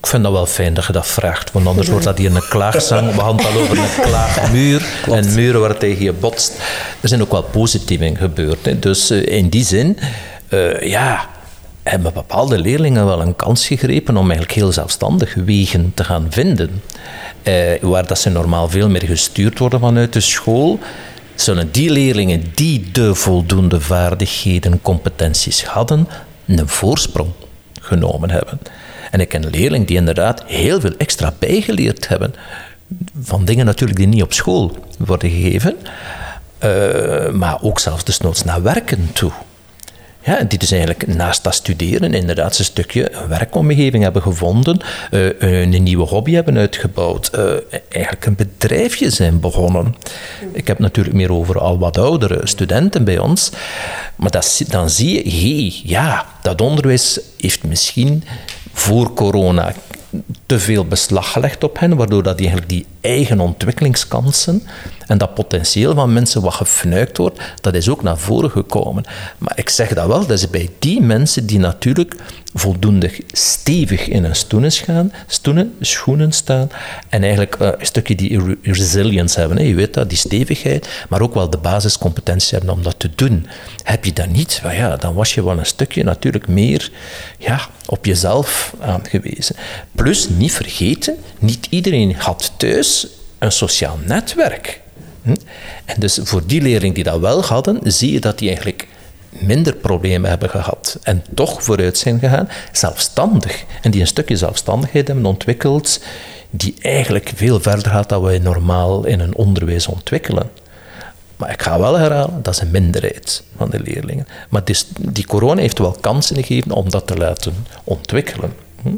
[0.01, 2.49] Ik vind dat wel fijn dat je dat vraagt, want anders wordt dat hier een
[2.49, 3.15] klaagzang.
[3.15, 6.53] We hadden al over een klaagmuur en muren waar tegen je botst.
[7.01, 8.65] Er zijn ook wel positieve dingen gebeurd.
[8.65, 8.79] Hè.
[8.79, 9.99] Dus uh, in die zin,
[10.49, 11.29] uh, ja,
[11.83, 16.83] hebben bepaalde leerlingen wel een kans gegrepen om eigenlijk heel zelfstandig wegen te gaan vinden.
[17.43, 20.79] Uh, waar dat ze normaal veel meer gestuurd worden vanuit de school,
[21.35, 26.09] zullen die leerlingen die de voldoende vaardigheden, competenties hadden,
[26.47, 27.31] een voorsprong
[27.81, 28.59] genomen hebben.
[29.11, 32.35] En ik ken leerlingen die inderdaad heel veel extra bijgeleerd hebben.
[33.23, 35.77] Van dingen natuurlijk die niet op school worden gegeven.
[36.65, 39.33] Uh, maar ook zelfs desnoods naar werken toe.
[40.23, 44.81] Ja, die dus eigenlijk naast dat studeren inderdaad een stukje werkomgeving hebben gevonden,
[45.11, 47.31] uh, een nieuwe hobby hebben uitgebouwd,
[47.89, 49.95] eigenlijk een bedrijfje zijn begonnen.
[50.53, 53.51] Ik heb natuurlijk meer over al wat oudere studenten bij ons,
[54.17, 58.25] maar dat, dan zie je, hé, ja, dat onderwijs heeft misschien
[58.79, 59.73] voor corona
[60.47, 64.63] te veel beslag gelegd op hen, waardoor dat die eigenlijk die eigen ontwikkelingskansen
[65.09, 69.05] en dat potentieel van mensen wat gefnuikt wordt, dat is ook naar voren gekomen.
[69.39, 72.17] Maar ik zeg dat wel, dat is bij die mensen die natuurlijk
[72.55, 76.71] voldoende stevig in hun stoenen, gaan, stoenen, schoenen staan
[77.09, 79.59] en eigenlijk uh, een stukje die resilience hebben.
[79.59, 79.65] Hè.
[79.65, 83.47] Je weet dat, die stevigheid, maar ook wel de basiscompetentie hebben om dat te doen.
[83.83, 86.91] Heb je dat niet, ja, dan was je wel een stukje natuurlijk meer
[87.39, 89.57] ja, op jezelf aangewezen.
[89.93, 93.07] Plus, niet vergeten, niet iedereen had thuis
[93.39, 94.81] een sociaal netwerk.
[95.23, 95.35] Hm?
[95.85, 98.89] En dus voor die leerlingen die dat wel hadden, zie je dat die eigenlijk
[99.29, 103.65] minder problemen hebben gehad en toch vooruit zijn gegaan, zelfstandig.
[103.83, 106.01] En die een stukje zelfstandigheid hebben ontwikkeld,
[106.51, 110.51] die eigenlijk veel verder gaat dan wij normaal in een onderwijs ontwikkelen.
[111.37, 114.27] Maar ik ga wel herhalen, dat is een minderheid van de leerlingen.
[114.49, 114.63] Maar
[114.99, 117.55] die corona heeft wel kansen gegeven om dat te laten
[117.85, 118.53] ontwikkelen.
[118.83, 118.95] Hm?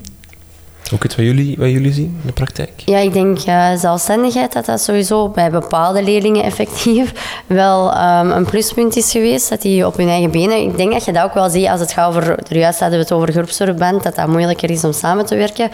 [0.94, 2.70] Ook iets wat jullie, jullie zien in de praktijk?
[2.84, 7.12] Ja, ik denk uh, zelfstandigheid dat dat sowieso bij bepaalde leerlingen effectief
[7.46, 9.48] wel um, een pluspunt is geweest.
[9.48, 10.62] Dat die op hun eigen benen...
[10.62, 12.54] Ik denk dat je dat ook wel ziet als het gaat over...
[12.54, 15.70] Juist hadden we het over groepsverband, dat dat moeilijker is om samen te werken.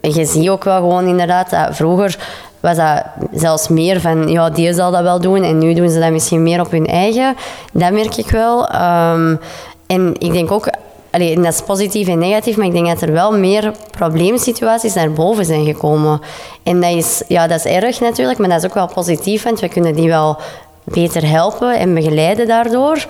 [0.00, 2.18] Je ziet ook wel gewoon inderdaad dat vroeger
[2.60, 3.02] was dat
[3.34, 6.42] zelfs meer van, ja, die zal dat wel doen en nu doen ze dat misschien
[6.42, 7.36] meer op hun eigen.
[7.72, 8.74] Dat merk ik wel.
[8.74, 9.40] Um,
[9.86, 10.70] en ik denk ook,
[11.12, 15.12] Allee, dat is positief en negatief, maar ik denk dat er wel meer probleemsituaties naar
[15.12, 16.20] boven zijn gekomen.
[16.62, 19.60] En dat is, ja, dat is erg natuurlijk, maar dat is ook wel positief, want
[19.60, 20.40] we kunnen die wel
[20.84, 23.06] beter helpen en begeleiden daardoor.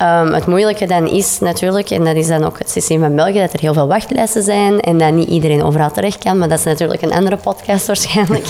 [0.00, 3.38] Ehm, het moeilijke dan is natuurlijk, en dat is dan ook het systeem van België,
[3.38, 6.38] dat er heel veel wachtlijsten zijn en dat niet iedereen overal terecht kan.
[6.38, 8.46] Maar dat is natuurlijk een andere podcast waarschijnlijk.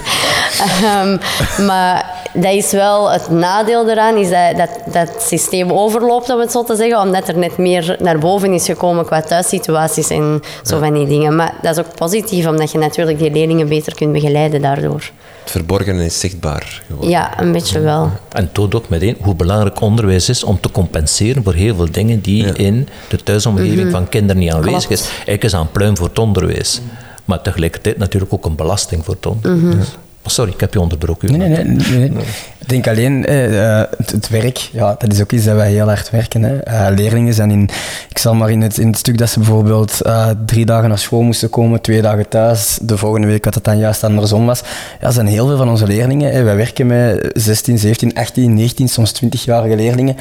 [0.83, 1.19] Ehm,
[1.67, 6.53] maar dat is wel het nadeel eraan, is dat, dat dat systeem overloopt, om het
[6.53, 10.79] zo te zeggen, omdat er net meer naar boven is gekomen qua thuissituaties en zo
[10.79, 11.37] van die dingen.
[11.37, 15.11] Maar dat is ook positief, omdat je natuurlijk die leerlingen beter kunt begeleiden daardoor
[15.51, 17.11] verborgen is zichtbaar geworden.
[17.11, 18.11] Ja, een beetje wel.
[18.29, 22.21] En toont ook meteen hoe belangrijk onderwijs is om te compenseren voor heel veel dingen
[22.21, 23.91] die in de thuisomgeving mhm.
[23.91, 25.09] van kinderen niet aanwezig is.
[25.09, 26.81] Eigenlijk is aan pluim voor het onderwijs.
[27.25, 29.87] Maar tegelijkertijd natuurlijk ook een belasting voor het onderwijs.
[29.87, 30.10] Mhm.
[30.25, 31.39] Sorry, ik heb je onderbroken.
[31.39, 32.11] Nee, nee, nee,
[32.59, 36.11] Ik denk alleen eh, het, werk, ja, dat is ook iets dat wij heel hard
[36.11, 36.43] werken.
[36.43, 36.69] Hè.
[36.69, 37.69] Uh, leerlingen zijn in,
[38.09, 40.99] ik zal maar in het, in het stuk dat ze bijvoorbeeld uh, drie dagen naar
[40.99, 44.63] school moesten komen, twee dagen thuis, de volgende week dat het dan juist andersom was.
[45.01, 46.33] Ja, zijn heel veel van onze leerlingen.
[46.33, 46.43] Hè.
[46.43, 50.17] Wij werken met 16, 17, 18, 19, soms 20-jarige leerlingen,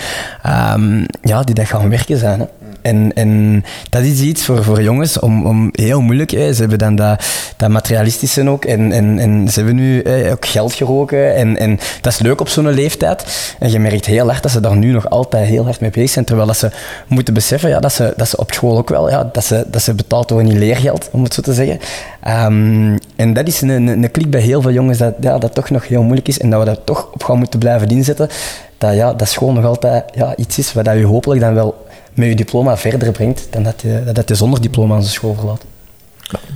[0.74, 2.40] um, ja, die dat gaan werken zijn.
[2.40, 2.46] Hè.
[2.82, 6.32] En, en dat is iets voor, jongens om, om heel moeilijk.
[6.32, 6.54] Hè.
[6.54, 7.26] Ze hebben dan dat,
[7.58, 8.66] dat materialistische ook.
[8.66, 11.36] En, en, en ze hebben nu ook geld geroken.
[11.36, 13.54] En, en dat is leuk op zo'n leeftijd.
[13.60, 16.10] En je merkt heel hard dat ze daar nu nog altijd heel hard mee bezig
[16.10, 16.26] zijn.
[16.26, 16.72] Terwijl dat ze
[17.08, 19.82] moeten beseffen ja, dat, ze, dat ze op school ook wel, ja, dat, ze, dat
[19.82, 21.80] ze betaald worden in leergeld, om het zo te zeggen.
[22.28, 25.54] Um, en dat is een, een, een klik bij heel veel jongens dat ja, dat
[25.54, 26.40] toch nog heel moeilijk is.
[26.40, 28.30] En dat we daar toch op gaan moeten blijven inzetten.
[28.78, 31.88] Dat, ja, dat school nog altijd ja, iets is wat je hopelijk dan wel
[32.20, 35.34] met je diploma verder brengt dan dat je, dat je zonder diploma aan de school
[35.34, 35.66] verlaat.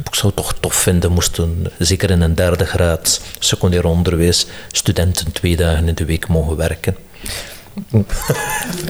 [0.04, 5.32] ik zou het toch tof vinden, moesten zeker in een derde graad secundair onderwijs studenten
[5.32, 6.96] twee dagen in de week mogen werken.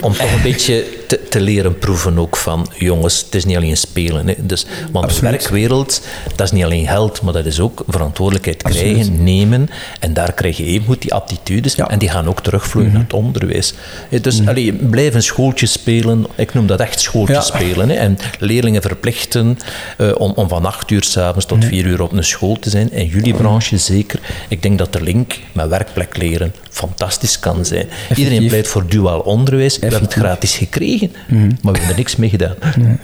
[0.01, 3.77] Om toch een beetje te, te, leren proeven ook van jongens, het is niet alleen
[3.77, 4.27] spelen.
[4.27, 4.33] Hè.
[4.39, 6.01] Dus, want de werkwereld,
[6.35, 9.69] dat is niet alleen geld, maar dat is ook verantwoordelijkheid krijgen, nemen.
[9.99, 13.03] En daar krijg je even goed die aptitudes en die gaan ook terugvloeien mm naar
[13.03, 13.73] het onderwijs.
[14.21, 17.89] Dus mm allee, blijf een schooltje spelen, ik noem dat echt schooltje spelen.
[17.89, 17.95] Hè.
[17.95, 19.57] En leerlingen verplichten
[19.97, 22.91] uh, om, om van acht uur s'avonds tot vier uur op een school te zijn.
[22.91, 24.19] En jullie branche zeker.
[24.49, 27.87] Ik denk dat de link met werkplek leren fantastisch kan zijn.
[28.15, 29.75] Iedereen pleit voor duaal onderwijs.
[29.75, 32.55] We hebben het gratis gekregen, maar we hebben er niks mee gedaan.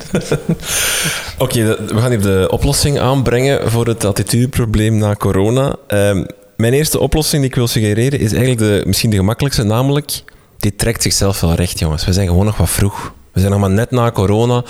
[1.37, 5.75] Oké, we gaan hier de oplossing aanbrengen voor het attitudeprobleem na corona.
[5.87, 6.25] Ehm,
[6.57, 10.23] mijn eerste oplossing die ik wil suggereren is eigenlijk de, misschien de gemakkelijkste, namelijk
[10.57, 12.05] die trekt zichzelf wel recht, jongens.
[12.05, 13.13] We zijn gewoon nog wat vroeg.
[13.31, 14.63] We zijn nog maar net na corona.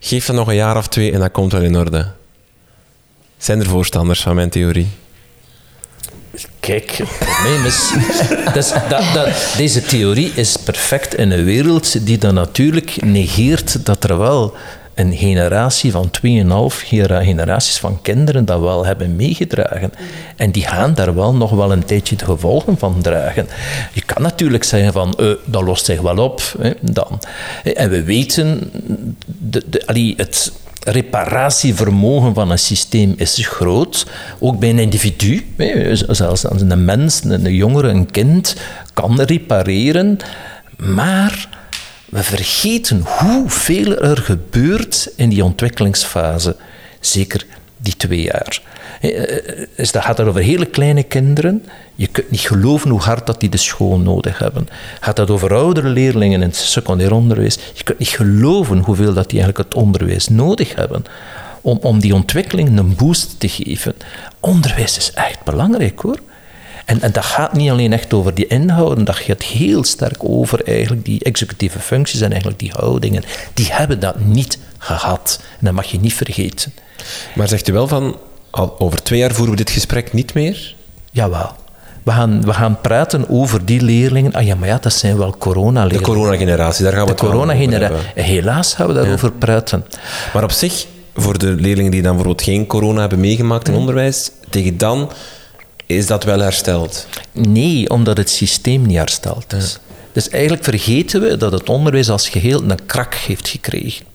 [0.00, 2.06] Geef dat nog een jaar of twee en dat komt wel in orde.
[3.36, 4.88] Zijn er voorstanders van mijn theorie?
[6.60, 7.92] Kijk, het probleem is.
[8.88, 14.18] dat, dat, deze theorie is perfect in een wereld die dan natuurlijk negeert dat er
[14.18, 14.54] wel
[14.94, 16.26] een generatie van 2,5
[17.24, 19.92] generaties van kinderen dat wel hebben meegedragen.
[20.36, 23.48] En die gaan daar wel nog wel een tijdje de gevolgen van dragen.
[23.92, 26.42] Je kan natuurlijk zeggen van, uh, dat lost zich wel op.
[26.58, 27.20] Hè, dan.
[27.74, 28.70] En we weten,
[29.24, 30.52] de, de, het,
[30.84, 34.06] reparatievermogen van een systeem is groot.
[34.38, 35.46] Ook bij een individu,
[36.08, 38.56] zelfs een mens, een jongere, een kind,
[38.94, 40.18] kan repareren.
[40.76, 41.48] Maar
[42.08, 46.56] we vergeten hoeveel er gebeurt in die ontwikkelingsfase.
[47.00, 47.46] Zeker
[47.84, 48.62] die twee jaar.
[49.76, 51.64] Dus dat gaat er over hele kleine kinderen.
[51.94, 54.68] Je kunt niet geloven hoe hard dat die de school nodig hebben.
[55.00, 57.58] Gaat dat over oudere leerlingen in het secundair onderwijs.
[57.74, 61.04] Je kunt niet geloven hoeveel dat die eigenlijk het onderwijs nodig hebben.
[61.60, 63.94] Om, om die ontwikkeling een boost te geven.
[64.40, 66.18] Onderwijs is echt belangrijk hoor.
[66.84, 70.64] En, en, dat gaat niet alleen echt over die inhouden, dat gaat heel sterk over
[70.64, 73.22] eigenlijk die executieve functies en eigenlijk die houdingen.
[73.54, 75.40] Die hebben dat niet gehad.
[75.58, 76.72] En dat mag je niet vergeten.
[77.34, 78.16] Maar zegt u wel van,
[78.78, 80.74] over twee jaar voeren we dit gesprek niet meer?
[81.10, 81.52] Jawel.
[82.02, 84.32] We gaan, we gaan praten over die leerlingen.
[84.32, 86.04] Ah ja, maar ja, dat zijn wel coronaleerlingen.
[86.04, 88.22] De coronageneratie, daar gaan we de het corona-generatie.
[88.22, 89.84] Helaas gaan we daarover praten.
[90.32, 93.80] Maar op zich, voor de leerlingen die dan bijvoorbeeld geen corona hebben meegemaakt in mm.
[93.80, 95.10] onderwijs, tegen dan
[95.86, 97.06] is dat wel hersteld?
[97.32, 99.78] Nee, omdat het systeem niet hersteld is.
[100.12, 104.06] Dus eigenlijk vergeten we dat het onderwijs als geheel een krak heeft gekregen.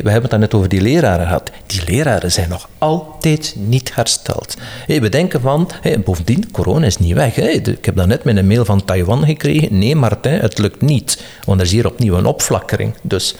[0.00, 1.50] We hebben het dan net over die leraren gehad.
[1.66, 4.56] Die leraren zijn nog altijd niet hersteld.
[4.86, 5.70] We denken van,
[6.04, 7.36] bovendien, corona is niet weg.
[7.36, 9.78] Ik heb net met een mail van Taiwan gekregen.
[9.78, 11.22] Nee, Martijn, het lukt niet.
[11.44, 12.94] Want er is hier opnieuw een opflakkering.
[13.02, 13.34] Dus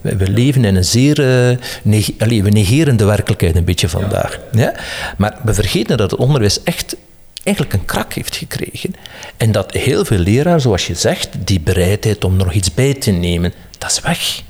[0.00, 1.18] we leven in een zeer.
[1.18, 4.38] Uh, we negeren de werkelijkheid een beetje vandaag.
[4.52, 4.74] Ja?
[5.16, 6.96] Maar we vergeten dat het onderwijs echt
[7.42, 8.94] eigenlijk een krak heeft gekregen.
[9.36, 12.94] En dat heel veel leraren, zoals je zegt, die bereidheid om er nog iets bij
[12.94, 14.42] te nemen, dat is weg.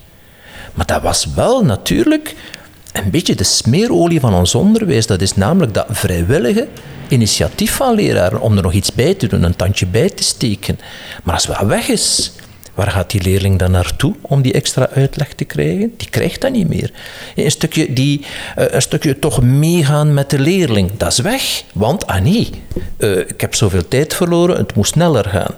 [0.77, 2.35] Maar dat was wel natuurlijk
[2.93, 5.07] een beetje de smeerolie van ons onderwijs.
[5.07, 6.69] Dat is namelijk dat vrijwillige
[7.09, 10.79] initiatief van leraren om er nog iets bij te doen, een tandje bij te steken.
[11.25, 12.33] Maar als dat weg is,
[12.77, 15.93] Waar gaat die leerling dan naartoe om die extra uitleg te krijgen?
[15.97, 16.91] Die krijgt dat niet meer.
[17.35, 18.25] Een stukje, die,
[18.57, 21.63] eh, een stukje toch meegaan met de leerling, dat is weg.
[21.75, 22.51] Want, ah nee,
[22.99, 25.55] uh, ik heb zoveel tijd verloren, het moet sneller gaan.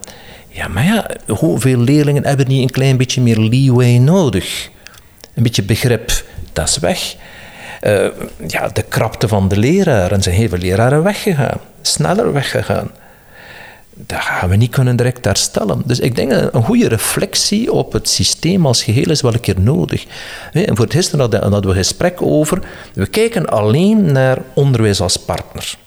[0.49, 4.71] Ja, maar ja, hoeveel leerlingen hebben niet een klein beetje meer leeway nodig?
[5.39, 7.17] Een beetje begrip, dat is weg.
[7.83, 8.07] Uh,
[8.47, 10.23] ja, de krapte van de leraren.
[10.23, 12.91] zijn heel veel leraren weggegaan, sneller weggegaan
[14.07, 15.83] dat gaan we niet kunnen direct herstellen.
[15.85, 19.61] Dus ik denk een goede reflectie op het systeem als geheel is wel een keer
[19.61, 20.05] nodig.
[20.53, 22.59] En voor het gisteren hadden we een gesprek over,
[22.95, 25.79] we kijken alleen naar onderwijs als partner.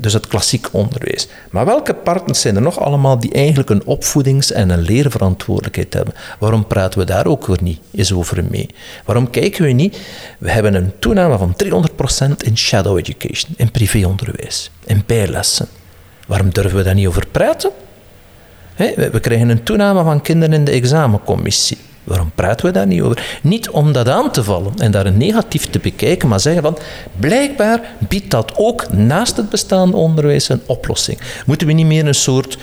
[0.00, 1.28] Dus het klassiek onderwijs.
[1.50, 6.14] Maar welke partners zijn er nog allemaal die eigenlijk een opvoedings- en een leerverantwoordelijkheid hebben?
[6.38, 8.68] Waarom praten we daar ook weer niet eens over mee?
[9.04, 9.98] Waarom kijken we niet?
[10.38, 15.68] We hebben een toename van 300% in shadow education, in privéonderwijs, in bijlessen.
[16.26, 17.70] Waarom durven we daar niet over praten?
[19.10, 21.78] we krijgen een toename van kinderen in de examencommissie.
[22.04, 23.38] Waarom praten we daar niet over?
[23.42, 26.78] Niet om dat aan te vallen en daar een negatief te bekijken, maar zeggen van
[27.18, 31.18] blijkbaar biedt dat ook naast het bestaande onderwijs een oplossing.
[31.46, 32.58] Moeten we niet meer een soort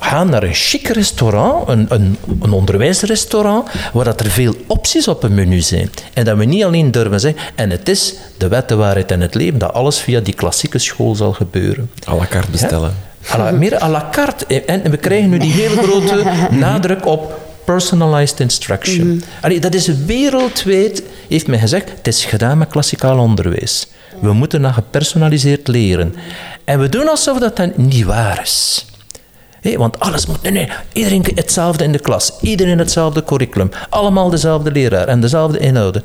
[0.00, 5.22] gaan naar een chic restaurant, een, een, een, onderwijsrestaurant, waar dat er veel opties op
[5.22, 5.90] een menu zijn.
[6.14, 9.20] En dat we niet alleen durven zeggen, en het is de wet, de waarheid en
[9.20, 11.90] het leven, dat alles via die klassieke school zal gebeuren.
[12.10, 12.94] À la carte bestellen.
[13.36, 13.50] Ja?
[13.50, 14.46] meer à la carte.
[14.46, 19.06] En we krijgen nu die hele grote nadruk op personalized instruction.
[19.06, 23.88] Mm dat is wereldwijd, heeft men gezegd, het is gedaan met klassikaal onderwijs.
[24.20, 26.14] We moeten naar gepersonaliseerd leren.
[26.64, 28.86] En we doen alsof dat dan niet waar is
[29.76, 30.42] want alles moet.
[30.42, 32.32] Nee, nee, iedereen hetzelfde in de klas.
[32.40, 33.70] Iedereen hetzelfde curriculum.
[33.88, 36.02] Allemaal dezelfde leraar en dezelfde inhouden.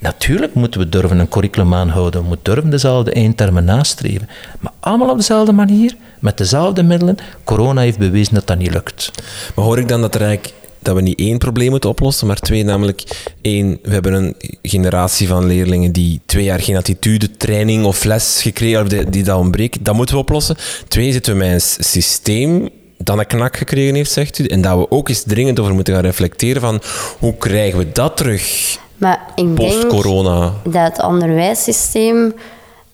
[0.00, 2.20] Natuurlijk moeten we durven een curriculum aanhouden.
[2.20, 4.28] We moeten durven dezelfde eindtermen nastreven.
[4.60, 7.16] Maar allemaal op dezelfde manier, met dezelfde middelen.
[7.44, 9.10] Corona heeft bewezen dat dat niet lukt.
[9.54, 10.54] Maar hoor ik dan dat er eigenlijk
[10.86, 13.02] dat we niet één probleem moeten oplossen, maar twee, namelijk
[13.42, 18.42] één, we hebben een generatie van leerlingen die twee jaar geen attitude, training of les
[18.42, 19.82] gekregen hebben, die, die dat ontbreken.
[19.82, 20.56] Dat moeten we oplossen.
[20.88, 22.68] Twee, zitten we met een systeem
[22.98, 24.44] dan een knak gekregen heeft, zegt u.
[24.44, 26.80] En dat we ook eens dringend over moeten gaan reflecteren van
[27.18, 30.52] hoe krijgen we dat terug maar ik post-corona.
[30.64, 32.34] dat het onderwijssysteem,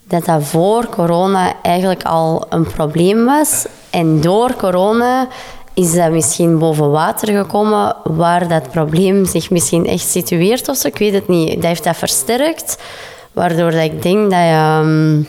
[0.08, 3.66] dat dat voor corona eigenlijk al een probleem was.
[3.90, 5.28] En door corona
[5.74, 10.88] is dat misschien boven water gekomen, waar dat probleem zich misschien echt situeert of zo.
[10.88, 11.54] Ik weet het niet.
[11.54, 12.82] Dat heeft dat versterkt,
[13.32, 14.80] waardoor dat ik denk dat je...
[14.82, 15.28] Um,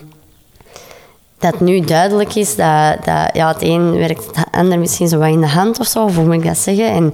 [1.43, 5.27] dat nu duidelijk is dat, dat ja, het een werkt het ander misschien zo wat
[5.27, 6.87] in de hand of zo, hoe moet ik dat zeggen?
[6.87, 7.13] En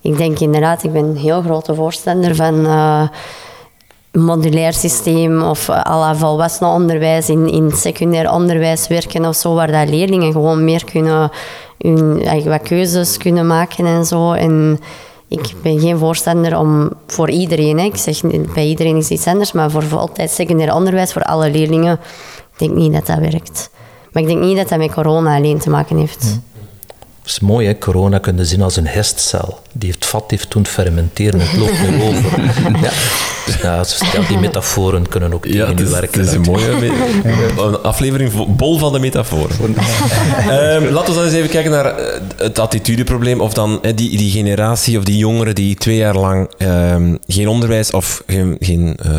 [0.00, 3.08] ik denk inderdaad, ik ben een heel grote voorstander van uh,
[4.12, 9.72] modulair systeem of uh, à la onderwijs in, in secundair onderwijs werken of zo, waar
[9.72, 11.30] dat leerlingen gewoon meer kunnen
[11.78, 14.32] hun wat keuzes kunnen maken en zo.
[14.32, 14.80] En
[15.28, 18.20] ik ben geen voorstander om voor iedereen, ik zeg
[18.54, 21.98] bij iedereen is iets anders, maar voor altijd secundair onderwijs voor alle leerlingen
[22.58, 23.70] ik denk niet dat dat werkt.
[24.12, 26.22] Maar ik denk niet dat dat met corona alleen te maken heeft.
[26.22, 26.55] Hm.
[27.26, 27.78] Dat is mooi, hè?
[27.78, 29.58] corona kunnen zien als een hestcel.
[29.72, 32.40] Die heeft vat heeft toen fermenteren, het loopt nu over.
[33.62, 33.84] ja.
[34.12, 36.20] ja, die metaforen kunnen ook tegen u werken.
[36.20, 36.70] Het is een mooie
[37.66, 39.56] een aflevering bol van de metaforen.
[39.58, 39.74] um,
[40.88, 43.40] laten we dan eens even kijken naar eh, het attitudeprobleem.
[43.40, 47.90] Of dan die, die generatie of die jongeren die twee jaar lang um, geen onderwijs
[47.90, 48.56] of geen...
[48.60, 49.12] geen uh,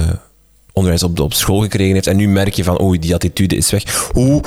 [0.74, 2.08] onderwijs op, op school gekregen heeft.
[2.08, 4.10] En nu merk je van, oei, die attitude is weg.
[4.14, 4.42] Hoe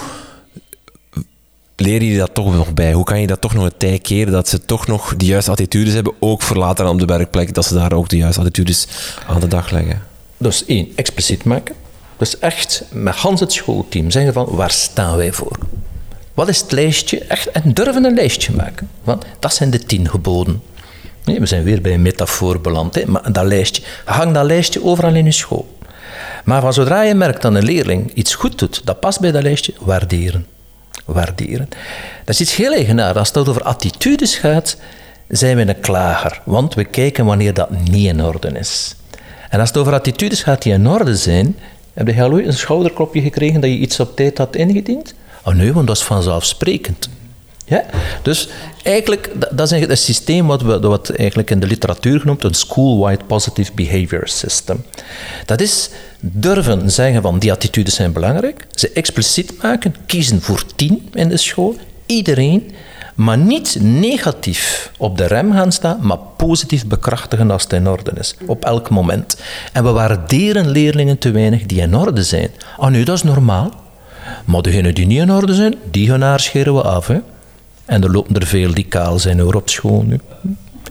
[1.80, 2.92] leer je dat toch nog bij?
[2.92, 5.50] Hoe kan je dat toch nog een tijd keren dat ze toch nog de juiste
[5.50, 8.86] attitudes hebben, ook voor later op de werkplek, dat ze daar ook de juiste attitudes
[9.26, 10.02] aan de dag leggen?
[10.36, 11.74] Dus één, expliciet maken.
[12.16, 15.58] Dus echt met Hans het schoolteam zeggen van, waar staan wij voor?
[16.34, 17.18] Wat is het lijstje?
[17.18, 18.90] Echt, en durven een lijstje maken.
[19.04, 20.62] Want dat zijn de tien geboden.
[21.24, 22.94] Nee, we zijn weer bij een metafoor beland.
[22.94, 23.06] Hè?
[23.06, 25.78] Maar dat lijstje, hang dat lijstje overal in je school.
[26.44, 29.42] Maar van zodra je merkt dat een leerling iets goed doet, dat past bij dat
[29.42, 30.46] lijstje, waarderen.
[31.12, 31.68] Waarderen.
[32.24, 33.16] Dat is iets heel eigenaars.
[33.16, 34.76] Als het over attitudes gaat,
[35.28, 36.40] zijn we een klager.
[36.44, 38.94] Want we kijken wanneer dat niet in orde is.
[39.48, 41.56] En als het over attitudes gaat die in orde zijn,
[41.94, 45.14] heb je al ooit een schouderklopje gekregen dat je iets op tijd had ingediend?
[45.44, 47.08] Oh nee, want dat is vanzelfsprekend.
[47.70, 47.84] Ja?
[48.22, 48.48] Dus
[48.82, 53.24] eigenlijk, dat is het systeem wat we wat eigenlijk in de literatuur genoemd een school-wide
[53.24, 54.84] positive behavior system.
[55.46, 55.90] Dat is
[56.20, 61.36] durven zeggen van die attitudes zijn belangrijk, ze expliciet maken, kiezen voor tien in de
[61.36, 62.70] school, iedereen,
[63.14, 68.12] maar niet negatief op de rem gaan staan, maar positief bekrachtigen als het in orde
[68.18, 69.36] is, op elk moment.
[69.72, 72.50] En we waarderen leerlingen te weinig die in orde zijn.
[72.76, 73.70] Ah nu, dat is normaal.
[74.44, 77.06] Maar degenen die niet in orde zijn, die gaan scheren we af.
[77.06, 77.20] Hè.
[77.91, 80.20] En er lopen er veel die kaal zijn hoor, op school nu.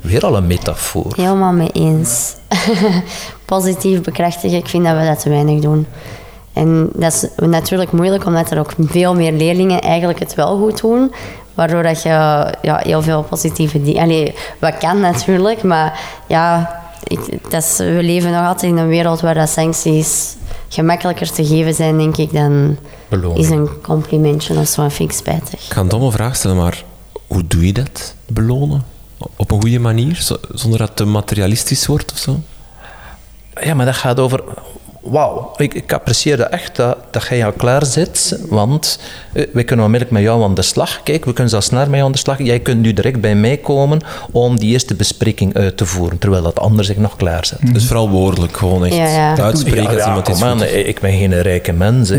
[0.01, 1.13] Weer al een metafoor.
[1.15, 2.35] Helemaal mee eens.
[3.45, 5.85] Positief bekrachtigen, ik vind dat we dat te weinig doen.
[6.53, 10.81] En dat is natuurlijk moeilijk, omdat er ook veel meer leerlingen eigenlijk het wel goed
[10.81, 11.11] doen.
[11.53, 12.09] Waardoor dat je
[12.61, 14.01] ja, heel veel positieve dingen...
[14.01, 16.77] Allee, wat kan natuurlijk, maar ja...
[17.03, 17.19] Ik,
[17.49, 20.35] dat is, we leven nog altijd in een wereld waar dat sancties
[20.69, 22.77] gemakkelijker te geven zijn, denk ik, dan
[23.33, 24.89] is een complimentje of zo.
[24.89, 25.65] vind ik spijtig.
[25.65, 26.83] Ik ga een domme vraag stellen, maar
[27.29, 28.15] hoe doe je dat?
[28.27, 28.83] Belonen?
[29.35, 32.41] Op een goede manier, zonder dat het te materialistisch wordt of zo?
[33.61, 34.43] Ja, maar dat gaat over
[35.09, 38.99] wauw, ik, ik apprecieer dat echt dat, dat jij al klaar zit, want
[39.33, 41.03] uh, wij kunnen onmiddellijk met jou aan de slag.
[41.03, 42.37] Kijk, we kunnen zelfs naar mij aan de slag.
[42.43, 43.99] Jij kunt nu direct bij mij komen
[44.31, 47.73] om die eerste bespreking uit te voeren, terwijl dat ander zich nog klaar zet.
[47.73, 51.71] Dus vooral woordelijk, gewoon echt ja, uitspreken als iemand iets man, Ik ben geen rijke
[51.71, 52.09] mens.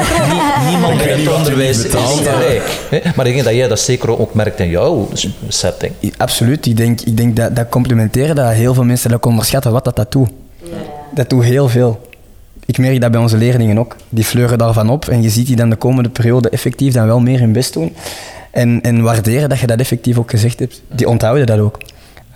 [0.70, 3.14] niemand in het onderwijs is rijk.
[3.16, 5.08] Maar ik denk dat jij dat zeker ook merkt in jouw
[5.48, 5.92] setting.
[6.16, 6.66] Absoluut.
[6.66, 9.96] Ik denk, ik denk dat, dat complementeren, dat heel veel mensen dat onderschatten wat dat,
[9.96, 10.28] dat doet.
[11.14, 12.00] Dat doet heel veel
[12.70, 13.96] ik merk dat bij onze leerlingen ook.
[14.08, 17.20] Die fleuren daarvan op en je ziet die dan de komende periode effectief dan wel
[17.20, 17.94] meer hun best doen.
[18.50, 20.82] En, en waarderen dat je dat effectief ook gezegd hebt.
[20.88, 21.78] Die onthouden dat ook.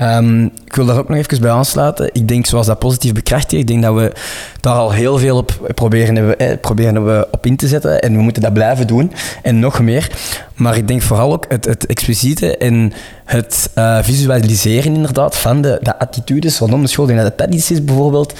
[0.02, 2.10] Um, ik wil daar ook nog even bij aansluiten.
[2.12, 4.12] Ik denk, zoals dat positief bekrachtigen, ik denk dat we
[4.60, 8.00] daar al heel veel op proberen, we, eh, proberen we op in te zetten.
[8.00, 9.12] En we moeten dat blijven doen.
[9.42, 10.10] En nog meer.
[10.54, 12.92] Maar ik denk vooral ook het, het expliciete en
[13.24, 17.06] het uh, visualiseren inderdaad van de, de attitudes rondom de school.
[17.06, 18.34] Denk dat dat iets is bijvoorbeeld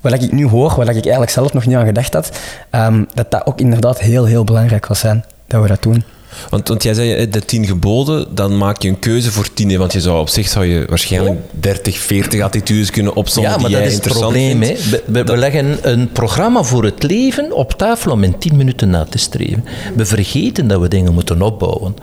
[0.00, 2.30] wat ik nu hoor, wat ik eigenlijk zelf nog niet aan gedacht had,
[2.70, 6.04] um, dat dat ook inderdaad heel, heel belangrijk was zijn, dat we dat doen.
[6.50, 9.78] Want, want jij zei de tien geboden, dan maak je een keuze voor tien.
[9.78, 13.70] Want je zou op zich zou je waarschijnlijk 30, 40 attitudes kunnen opzommen ja, maar
[13.70, 14.62] dat is het probleem.
[14.62, 14.76] Hè.
[15.06, 19.04] We, we, leggen een programma voor het leven op tafel om in tien minuten na
[19.04, 19.64] te streven.
[19.96, 21.94] We vergeten dat we dingen moeten opbouwen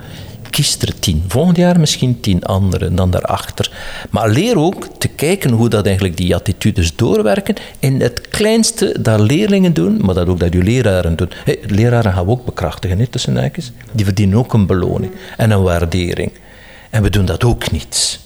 [0.58, 1.24] er tien.
[1.28, 3.70] Volgend jaar misschien tien andere dan daarachter.
[4.10, 7.54] Maar leer ook te kijken hoe dat eigenlijk die attitudes doorwerken.
[7.78, 11.30] En het kleinste dat leerlingen doen, maar dat ook dat je leraren doen.
[11.44, 13.34] Hey, leraren gaan we ook bekrachtigen, hè, tussen.
[13.92, 16.32] Die verdienen ook een beloning en een waardering.
[16.90, 18.20] En we doen dat ook niet.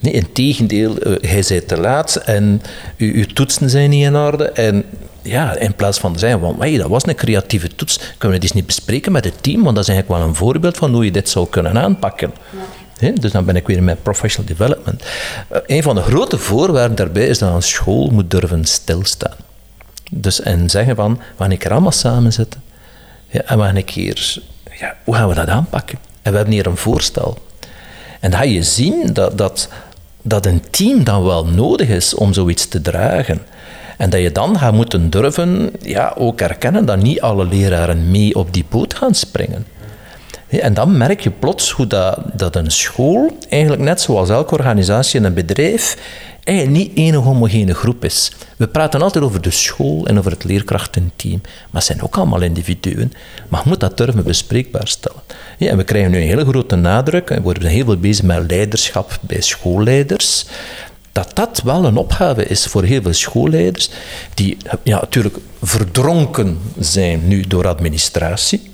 [0.00, 2.62] Nee, in tegendeel, uh, hij zei te laat en
[2.96, 4.50] uw, uw toetsen zijn niet in orde.
[4.50, 4.84] En
[5.22, 8.46] ja, in plaats van te zeggen, van, hey, dat was een creatieve toets, kunnen we
[8.46, 11.04] dit niet bespreken met het team, want dat is eigenlijk wel een voorbeeld van hoe
[11.04, 12.32] je dit zou kunnen aanpakken.
[13.00, 13.10] Ja.
[13.10, 15.02] dus dan ben ik weer met professional development.
[15.52, 19.36] Uh, een van de grote voorwaarden daarbij is dat een school moet durven stilstaan.
[20.10, 22.62] Dus en zeggen van, wanneer ik er allemaal samen zitten,
[23.28, 24.42] ja, en wanneer ik hier,
[24.78, 25.98] ja, hoe gaan we dat aanpakken?
[26.22, 27.38] En we hebben hier een voorstel.
[28.20, 29.68] En dan ga je zien dat, dat,
[30.22, 33.40] dat een team dan wel nodig is om zoiets te dragen.
[33.98, 38.34] En dat je dan gaat moeten durven ja, ook erkennen dat niet alle leraren mee
[38.34, 39.66] op die boot gaan springen.
[40.48, 45.20] En dan merk je plots hoe dat, dat een school, eigenlijk net zoals elke organisatie
[45.20, 45.96] en een bedrijf,
[46.44, 48.32] eigenlijk niet één homogene groep is.
[48.56, 52.40] We praten altijd over de school en over het leerkrachtenteam, maar het zijn ook allemaal
[52.40, 53.12] individuen.
[53.48, 55.20] Maar je moet dat durven bespreekbaar stellen.
[55.58, 58.50] Ja, en we krijgen nu een hele grote nadruk, we worden heel veel bezig met
[58.50, 60.46] leiderschap bij schoolleiders
[61.12, 63.90] dat dat wel een opgave is voor heel veel schoolleiders,
[64.34, 68.70] die ja, natuurlijk verdronken zijn nu door administratie.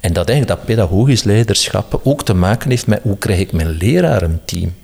[0.00, 3.70] En dat eigenlijk dat pedagogisch leiderschap ook te maken heeft met hoe krijg ik mijn
[3.70, 4.74] lerarenteam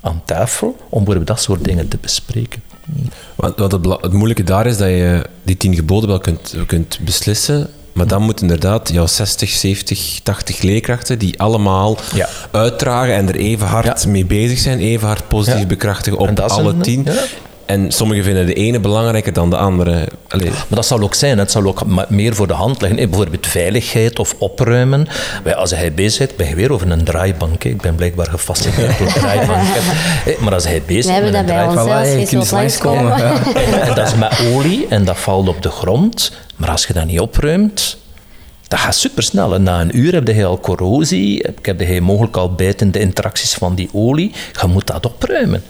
[0.00, 2.62] aan tafel om dat soort dingen te bespreken.
[3.34, 7.70] Wat het, het, moeilijke daar is dat je die tien geboden wel kunt, kunt beslissen
[7.98, 12.28] maar dan moeten inderdaad jouw 60, 70, 80 leerkrachten die allemaal ja.
[12.50, 17.08] uitdragen en er even hard mee bezig zijn, even hard positief bekrachtigen op alle tien.
[17.68, 20.08] En sommigen vinden de ene belangrijker dan de andere.
[20.28, 20.50] Allee.
[20.50, 23.10] Maar dat zal ook zijn, het zal ook meer voor de hand liggen.
[23.10, 25.06] Bijvoorbeeld veiligheid of opruimen.
[25.56, 27.64] Als hij bezig is, ben je weer over een draaibank.
[27.64, 29.82] Ik ben blijkbaar gefascineerd door draaibanken.
[30.40, 31.88] Maar als hij bezig is met een draaibank...
[33.88, 36.32] En dat is met olie en dat valt op de grond.
[36.56, 37.96] Maar als je dat niet opruimt,
[38.68, 39.60] dat gaat supersnel.
[39.60, 43.88] Na een uur heb je al corrosie, heb je mogelijk al bijtende interacties van die
[43.92, 44.32] olie.
[44.60, 45.62] Je moet dat opruimen.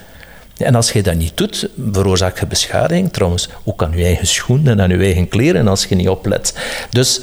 [0.59, 3.13] En als je dat niet doet, veroorzaak je beschadiging.
[3.13, 6.55] Trouwens, ook aan je eigen schoenen en je eigen kleren als je niet oplet.
[6.91, 7.21] Dus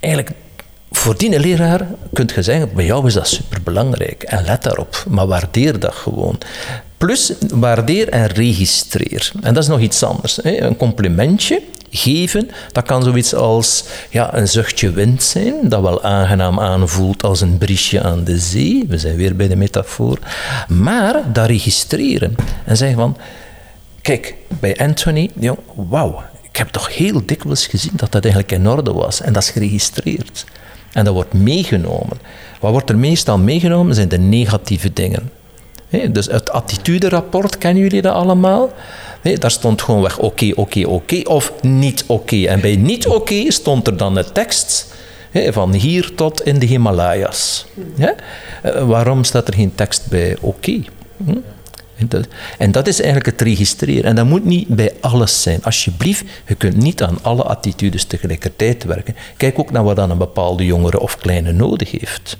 [0.00, 0.36] eigenlijk,
[0.90, 4.22] voor die leraar kun je zeggen, bij jou is dat superbelangrijk.
[4.22, 6.38] En let daarop, maar waardeer dat gewoon.
[6.96, 9.32] Plus, waardeer en registreer.
[9.42, 10.38] En dat is nog iets anders.
[10.42, 10.60] Hè?
[10.60, 11.62] Een complimentje
[11.92, 17.40] geven, dat kan zoiets als ja, een zuchtje wind zijn, dat wel aangenaam aanvoelt als
[17.40, 18.84] een briesje aan de zee.
[18.88, 20.18] We zijn weer bij de metafoor.
[20.68, 22.34] Maar dat registreren
[22.64, 23.16] en zeggen van,
[24.02, 25.30] kijk, bij Anthony,
[25.74, 29.20] wauw, ik heb toch heel dikwijls gezien dat dat eigenlijk in orde was.
[29.20, 30.44] En dat is geregistreerd.
[30.92, 32.20] En dat wordt meegenomen.
[32.60, 35.30] Wat wordt er meestal meegenomen zijn de negatieve dingen.
[36.10, 38.72] Dus het attituderapport, kennen jullie dat allemaal?
[39.38, 42.46] daar stond gewoon weg oké, oké, oké of niet oké.
[42.46, 44.94] En bij niet oké stond er dan de tekst
[45.32, 47.66] van hier tot in de Himalaya's.
[48.62, 50.80] Eh, waarom staat er geen tekst bij oké?
[51.24, 51.36] Hm?
[52.58, 54.04] En dat is eigenlijk het registreren.
[54.04, 55.64] En dat moet niet bij alles zijn.
[55.64, 59.16] Alsjeblieft, je kunt niet aan alle attitudes tegelijkertijd werken.
[59.36, 62.36] Kijk ook naar wat dan een bepaalde jongere of kleine nodig heeft.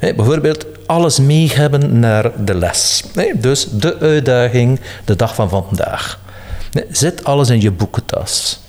[0.00, 3.04] Bijvoorbeeld alles mee hebben naar de les.
[3.34, 6.20] dus de uitdaging, de dag van vandaag.
[6.90, 8.60] Zet alles in je boekentas.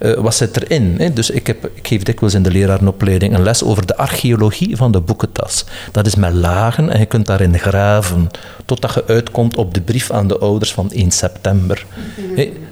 [0.00, 1.10] Uh, wat zit erin?
[1.14, 4.92] Dus ik, heb, ik geef dikwijls in de lerarenopleiding een les over de archeologie van
[4.92, 5.64] de boekentas.
[5.92, 8.28] Dat is met lagen en je kunt daarin graven
[8.64, 11.86] totdat je uitkomt op de brief aan de ouders van 1 september.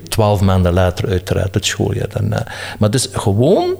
[0.08, 2.46] Twaalf maanden later uiteraard het schooljaar daarna.
[2.78, 3.76] Maar dus gewoon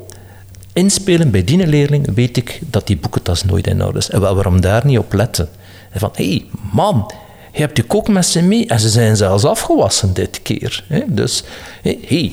[0.77, 4.11] inspelen bij die leerling weet ik dat die boekentas nooit in orde is.
[4.11, 5.49] En waarom daar niet op letten?
[5.91, 7.13] En van, hé hey, man,
[7.53, 10.85] je hebt je kookmessen mee en ze zijn zelfs afgewassen dit keer.
[11.07, 11.45] Dus,
[11.83, 12.33] hé, hey,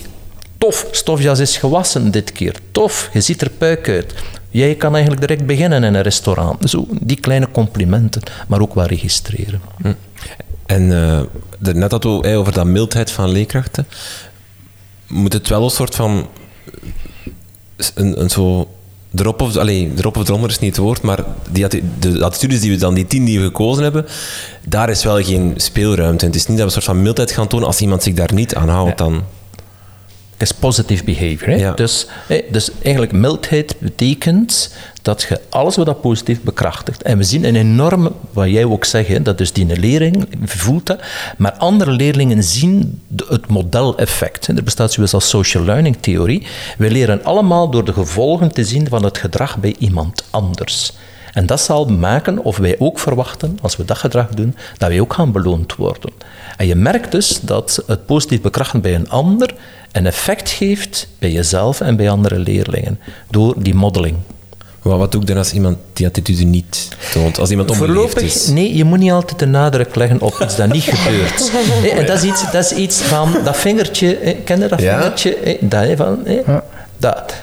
[0.64, 2.56] Tof, stofjas is gewassen dit keer.
[2.72, 4.14] Tof, je ziet er puik uit.
[4.50, 6.70] Jij kan eigenlijk direct beginnen in een restaurant.
[6.70, 9.62] Zo, die kleine complimenten, maar ook wel registreren.
[9.82, 9.94] Hm.
[10.66, 11.22] En uh,
[11.74, 13.88] net had we over dat mildheid van leerkrachten.
[15.08, 16.28] Moet het wel een soort van...
[17.96, 18.68] Een, een zo
[19.16, 21.68] erop of, allee, erop of eronder is niet het woord, maar die,
[22.00, 24.06] de attitudes die we dan, die tien die we gekozen hebben,
[24.66, 26.26] daar is wel geen speelruimte.
[26.26, 28.34] het is niet dat we een soort van mildheid gaan tonen als iemand zich daar
[28.34, 28.98] niet aan houdt.
[28.98, 29.24] Dan
[30.44, 31.76] is positive behavior.
[31.76, 32.08] Dus,
[32.50, 37.04] dus eigenlijk mildheid betekent dat je alles wat dat positief bekrachtigt.
[37.04, 41.00] En we zien een enorme, wat jij ook zegt, dat dus die leerling voelt dat,
[41.38, 44.48] maar andere leerlingen zien het modeleffect.
[44.48, 46.48] Er bestaat zoiets als social learning theorie.
[46.78, 50.94] We leren allemaal door de gevolgen te zien van het gedrag bij iemand anders.
[51.34, 55.00] En dat zal maken of wij ook verwachten, als we dat gedrag doen, dat wij
[55.00, 56.12] ook gaan beloond worden.
[56.58, 59.54] En je merkt dus dat het positief bekrachten bij een ander
[59.92, 63.00] een effect geeft bij jezelf en bij andere leerlingen
[63.30, 64.16] door die modeling.
[64.82, 67.40] Maar wat doe ik dan als iemand die attitude niet toont?
[67.40, 68.48] Als iemand onbeleefd is?
[68.48, 71.52] Nee, je moet niet altijd de nadruk leggen op iets dat niet gebeurt.
[71.98, 75.58] en dat, is iets, dat is iets van dat vingertje, ken je dat vingertje?
[75.62, 76.26] Dat, van,
[77.04, 77.34] dat.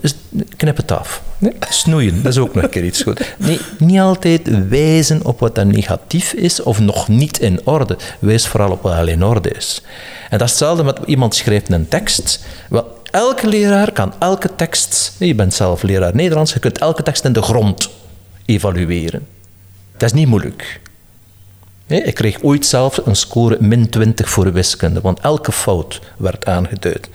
[0.00, 0.14] Dus
[0.56, 1.22] knip het af.
[1.68, 3.34] Snoeien, dat is ook nog een keer iets goed.
[3.38, 7.96] Nee, niet altijd wijzen op wat dan negatief is of nog niet in orde.
[8.18, 9.82] Wijs vooral op wat al in orde is.
[10.30, 12.44] En dat is hetzelfde met iemand schrijft een tekst.
[12.68, 17.24] Wel, elke leraar kan elke tekst, je bent zelf leraar Nederlands, je kunt elke tekst
[17.24, 17.90] in de grond
[18.44, 19.26] evalueren.
[19.96, 20.80] Dat is niet moeilijk.
[21.90, 27.08] Ik kreeg ooit zelf een score min 20 voor wiskunde, want elke fout werd aangeduid.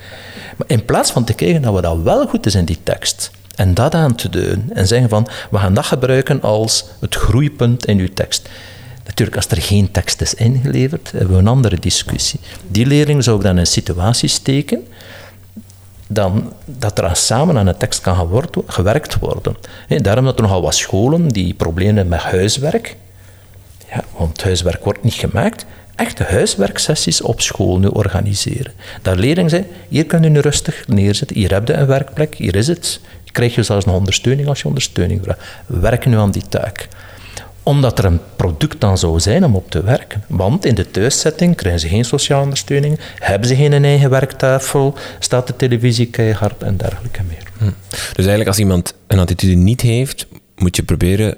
[0.57, 3.73] Maar in plaats van te kijken naar wat wel goed is in die tekst, en
[3.73, 7.99] dat aan te duiden, en zeggen van, we gaan dat gebruiken als het groeipunt in
[7.99, 8.49] uw tekst.
[9.05, 12.39] Natuurlijk, als er geen tekst is ingeleverd, hebben we een andere discussie.
[12.67, 14.87] Die leerling zou ik dan in een situatie steken
[16.07, 19.55] dan, dat er samen aan een tekst kan gewerkt worden.
[19.87, 22.95] daarom dat er nogal wat scholen die problemen met huiswerk,
[24.17, 25.65] want huiswerk wordt niet gemaakt,
[25.95, 28.73] echte huiswerksessies op school nu organiseren.
[29.01, 32.67] Dat leerlingen zeggen, hier kun je rustig neerzetten, hier heb je een werkplek, hier is
[32.67, 32.99] het.
[33.23, 35.41] Je krijgt zelfs nog ondersteuning als je ondersteuning vraagt.
[35.65, 36.87] Werk nu aan die taak
[37.65, 40.23] omdat er een product dan zou zijn om op te werken.
[40.27, 45.47] Want in de thuiszetting krijgen ze geen sociale ondersteuning, hebben ze geen eigen werktafel, staat
[45.47, 47.43] de televisie keihard en dergelijke meer.
[47.57, 47.65] Hm.
[47.89, 51.37] Dus eigenlijk als iemand een attitude niet heeft, moet je proberen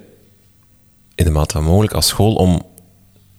[1.18, 2.62] in de mate van mogelijk als school om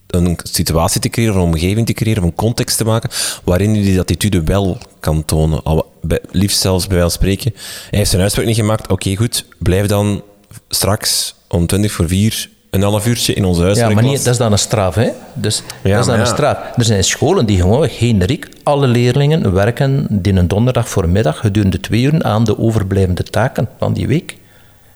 [0.06, 3.10] een situatie te creëren, een omgeving te creëren, een context te maken
[3.44, 5.62] waarin je die attitude wel kan tonen.
[5.62, 5.92] Al,
[6.30, 7.52] liefst zelfs bij wijze van spreken.
[7.90, 10.22] Hij heeft zijn uitspraak niet gemaakt, oké goed, blijf dan
[10.68, 13.78] straks om 20 voor 4 een half uurtje in ons huis.
[13.78, 15.10] Ja, maar niet, dat is dan een straf, hè?
[15.32, 16.58] Dus dat is dan een straf.
[16.76, 22.02] Er zijn scholen die gewoon generiek alle leerlingen werken die een donderdag voormiddag gedurende twee
[22.02, 24.36] uur aan de overblijvende taken van die week.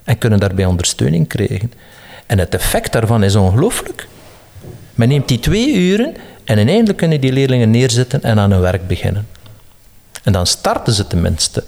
[0.04, 1.72] En kunnen daarbij ondersteuning krijgen.
[2.32, 4.08] En het effect daarvan is ongelooflijk.
[4.94, 6.14] Men neemt die twee uren
[6.44, 9.26] en uiteindelijk kunnen die leerlingen neerzetten en aan hun werk beginnen.
[10.22, 11.64] En dan starten ze tenminste.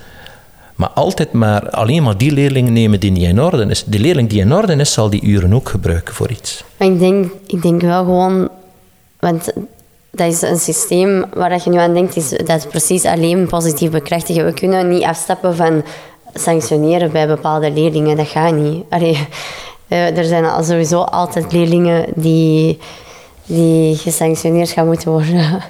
[0.75, 3.85] Maar altijd maar alleen maar die leerling nemen die niet in orde is.
[3.87, 6.65] Die leerling die in orde is, zal die uren ook gebruiken voor iets.
[6.77, 8.49] Ik denk, ik denk wel gewoon...
[9.19, 9.53] Want
[10.11, 13.91] dat is een systeem waar je nu aan denkt, is, dat is precies alleen positief
[13.91, 14.45] bekrachtigen.
[14.45, 15.85] We kunnen niet afstappen van
[16.35, 18.17] sanctioneren bij bepaalde leerlingen.
[18.17, 18.85] Dat gaat niet.
[18.89, 19.29] Allee,
[19.89, 22.79] eh, er zijn sowieso altijd leerlingen die,
[23.47, 25.61] die gesanctioneerd gaan moeten worden.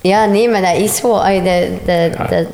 [0.00, 1.22] Ja, nee, maar dat is zo.
[1.22, 2.46] De, de,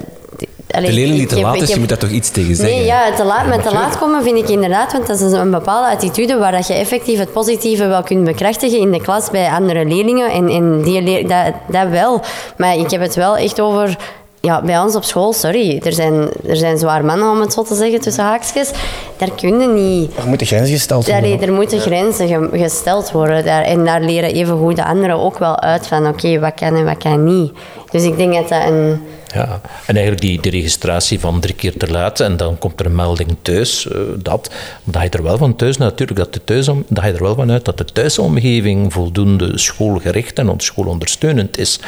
[0.82, 2.76] de leerling die te laat is, je moet daar toch iets tegen zeggen?
[2.76, 5.50] Nee, ja, te laat, met te laat komen vind ik inderdaad, want dat is een
[5.50, 9.48] bepaalde attitude waar dat je effectief het positieve wel kunt bekrachtigen in de klas bij
[9.48, 10.30] andere leerlingen.
[10.30, 12.20] En, en die leer, dat, dat wel.
[12.56, 13.96] Maar ik heb het wel echt over
[14.44, 17.62] ja, bij ons op school, sorry, er zijn, er zijn zwaar mannen, om het zo
[17.62, 18.70] te zeggen, tussen haakjes.
[19.16, 20.16] Daar kunnen niet...
[20.16, 21.38] Er moeten grenzen gesteld worden.
[21.38, 23.44] Daar, er moeten grenzen gesteld worden.
[23.44, 26.84] Daar, en daar leren evengoed de anderen ook wel uit van, oké, wat kan en
[26.84, 27.52] wat kan niet.
[27.90, 29.00] Dus ik denk dat dat een...
[29.34, 32.86] Ja, en eigenlijk die, die registratie van drie keer te laat en dan komt er
[32.86, 34.50] een melding thuis, uh, dat.
[34.84, 37.50] Dat je er wel van thuis natuurlijk, dat, de thuis, dat je er wel van
[37.50, 41.80] uit dat de thuisomgeving voldoende schoolgericht en schoolondersteunend is.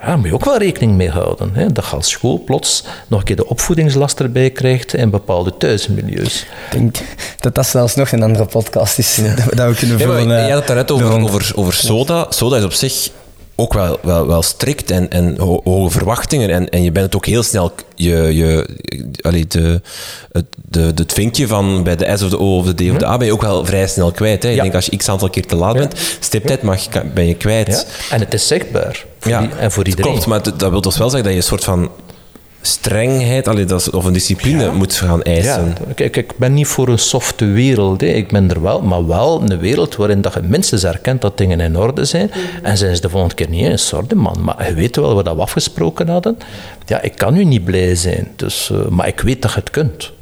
[0.00, 1.50] Ja, daar moet je ook wel rekening mee houden.
[1.54, 1.72] Hè?
[1.72, 6.42] Dat je als school plots nog een keer de opvoedingslast erbij krijgt in bepaalde thuismilieus.
[6.42, 6.96] Ik denk
[7.38, 9.20] dat dat zelfs nog een andere podcast is.
[9.54, 10.28] Dat we kunnen vullen.
[10.28, 12.26] Ja, je had het daarnet over, over, over soda.
[12.28, 13.10] Soda is op zich
[13.56, 16.50] ook wel, wel, wel strikt en, en hoge verwachtingen.
[16.50, 18.68] En, en je bent het ook heel snel, je, je,
[19.20, 19.80] allee, de,
[20.32, 22.96] het, de, het vinkje van bij de S of de O of de D of
[22.96, 24.42] de A ben je ook wel vrij snel kwijt.
[24.42, 24.50] Hè.
[24.50, 27.86] Ik denk als je x aantal keer te laat bent, stiptijd mag, ben je kwijt.
[28.10, 29.04] En het is zichtbaar.
[29.18, 30.10] Voor ja, die, en voor iedereen.
[30.10, 31.90] Klopt, maar dat wil dus wel zeggen dat je een soort van
[32.66, 35.74] strengheid allee, dat, of een discipline moet gaan eisen.
[35.86, 35.92] Ja.
[35.94, 38.00] Kijk, ik ben niet voor een softe wereld.
[38.00, 38.06] Hè.
[38.06, 41.60] Ik ben er wel, maar wel een wereld waarin dat je minstens erkent dat dingen
[41.60, 42.30] in orde zijn.
[42.62, 45.34] En zijn ze de volgende keer niet eens, sorry man, maar je weet wel wat
[45.34, 46.38] we afgesproken hadden.
[46.86, 49.70] Ja, ik kan nu niet blij zijn, dus, uh, maar ik weet dat je het
[49.70, 50.12] kunt.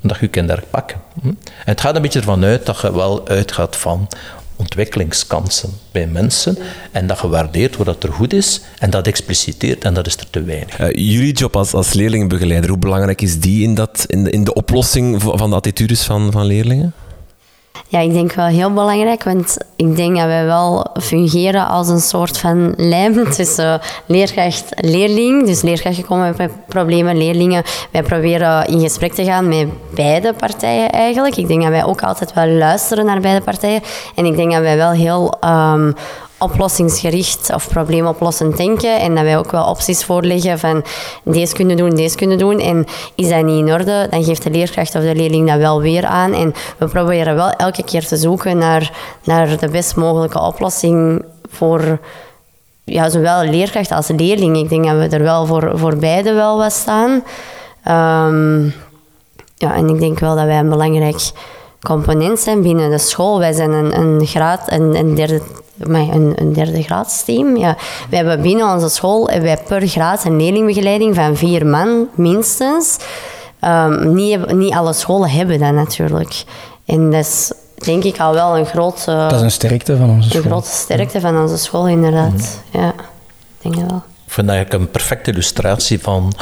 [0.00, 1.00] Dat je je kunt daar pakken.
[1.20, 1.28] Hm?
[1.28, 4.08] En het gaat een beetje ervan uit dat je wel uitgaat van
[4.56, 6.58] ontwikkelingskansen bij mensen
[6.92, 10.30] en dat gewaardeerd wordt dat er goed is en dat expliciteert en dat is er
[10.30, 10.80] te weinig.
[10.80, 14.44] Uh, jullie job als, als leerlingenbegeleider, hoe belangrijk is die in, dat, in, de, in
[14.44, 16.92] de oplossing van de attitudes van, van leerlingen?
[17.92, 22.00] Ja, ik denk wel heel belangrijk, want ik denk dat wij wel fungeren als een
[22.00, 25.46] soort van lijm tussen leerkracht en leerling.
[25.46, 27.62] Dus leerkrachten komen met problemen, leerlingen.
[27.90, 31.36] Wij proberen in gesprek te gaan met beide partijen eigenlijk.
[31.36, 33.82] Ik denk dat wij ook altijd wel luisteren naar beide partijen.
[34.14, 35.94] En ik denk dat wij wel heel um,
[36.42, 39.00] oplossingsgericht of probleemoplossend denken.
[39.00, 40.84] En dat wij ook wel opties voorleggen van
[41.24, 42.60] deze kunnen doen, deze kunnen doen.
[42.60, 45.80] En is dat niet in orde, dan geeft de leerkracht of de leerling dat wel
[45.80, 46.32] weer aan.
[46.32, 48.92] En we proberen wel elke keer te zoeken naar,
[49.24, 51.98] naar de best mogelijke oplossing voor
[52.84, 54.56] ja, zowel leerkracht als leerling.
[54.56, 57.10] Ik denk dat we er wel voor, voor beide wel wat staan.
[57.88, 58.74] Um,
[59.54, 61.30] ja, en ik denk wel dat wij een belangrijk
[61.80, 63.38] component zijn binnen de school.
[63.38, 65.40] Wij zijn een, een graad, een, een derde
[65.88, 67.56] een, een derde graadsteam.
[67.56, 67.76] Ja.
[68.10, 72.96] We hebben binnen onze school wij per graad een leerlingbegeleiding van vier man, minstens.
[73.64, 76.44] Um, niet, niet alle scholen hebben dat natuurlijk.
[76.84, 79.10] En dat is denk ik al wel een grote...
[79.10, 80.42] Dat is een sterkte van onze school.
[80.42, 82.60] Een grote sterkte van onze school, inderdaad.
[82.70, 84.02] Ja, ik denk wel.
[84.32, 86.32] Ik vind eigenlijk een perfecte illustratie van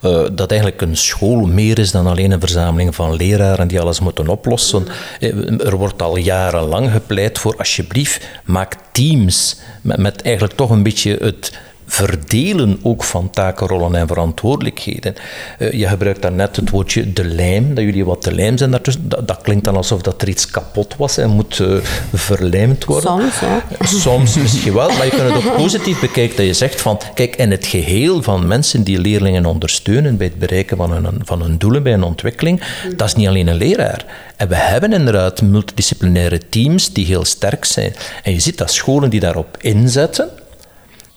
[0.00, 4.00] uh, dat eigenlijk een school meer is dan alleen een verzameling van leraren die alles
[4.00, 4.86] moeten oplossen.
[5.20, 11.16] Eh, er wordt al jarenlang gepleit voor alsjeblieft, maak teams met eigenlijk toch een beetje
[11.20, 11.58] het
[11.90, 15.14] verdelen ook van takenrollen en verantwoordelijkheden.
[15.58, 19.08] Uh, je gebruikt daarnet het woordje de lijm, dat jullie wat de lijm zijn daartussen.
[19.08, 21.76] Dat, dat klinkt dan alsof dat er iets kapot was en moet uh,
[22.12, 23.30] verlijmd worden.
[23.32, 24.02] Soms.
[24.02, 27.36] Soms misschien wel, maar je kunt het ook positief bekijken dat je zegt van, kijk,
[27.36, 31.58] in het geheel van mensen die leerlingen ondersteunen bij het bereiken van hun, van hun
[31.58, 32.62] doelen bij een ontwikkeling,
[32.96, 34.04] dat is niet alleen een leraar.
[34.36, 37.94] En we hebben inderdaad multidisciplinaire teams die heel sterk zijn.
[38.22, 40.28] En je ziet dat scholen die daarop inzetten,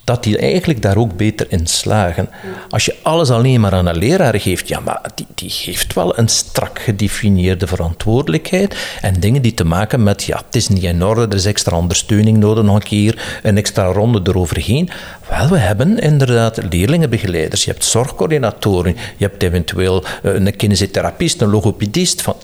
[0.03, 2.29] dat die eigenlijk daar ook beter in slagen.
[2.69, 6.17] Als je alles alleen maar aan een leraar geeft, ja, maar die, die heeft wel
[6.17, 11.03] een strak gedefinieerde verantwoordelijkheid en dingen die te maken met, ja, het is niet in
[11.03, 14.89] orde, er is extra ondersteuning nodig, nog een keer een extra ronde eroverheen.
[15.29, 21.49] Wel, we hebben inderdaad leerlingenbegeleiders, je hebt zorgcoördinatoren, je hebt eventueel eh, een kinesiotherapist, een
[21.49, 22.21] logopedist.
[22.21, 22.35] Van,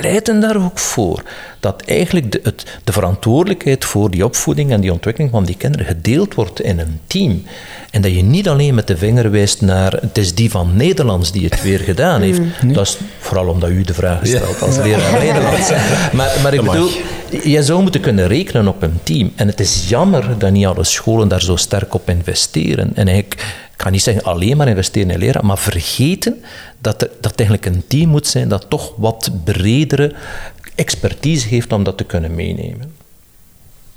[0.00, 1.22] pleiten daar ook voor
[1.60, 5.86] dat eigenlijk de, het, de verantwoordelijkheid voor die opvoeding en die ontwikkeling van die kinderen
[5.86, 7.42] gedeeld wordt in een team.
[7.90, 11.32] En dat je niet alleen met de vinger wijst naar het is die van Nederlands
[11.32, 12.40] die het weer gedaan heeft.
[12.62, 12.72] Mm.
[12.72, 15.70] Dat is vooral omdat u de vraag stelt als leraar Nederlands.
[16.12, 16.90] Maar, maar ik bedoel,
[17.42, 19.32] je zou moeten kunnen rekenen op een team.
[19.36, 22.96] En het is jammer dat niet alle scholen daar zo sterk op investeren.
[22.96, 23.40] En eigenlijk,
[23.74, 26.42] ik ga niet zeggen alleen maar investeren in leren, maar vergeten
[26.78, 30.14] dat, er, dat eigenlijk een team moet zijn dat toch wat bredere
[30.74, 32.94] expertise heeft om dat te kunnen meenemen.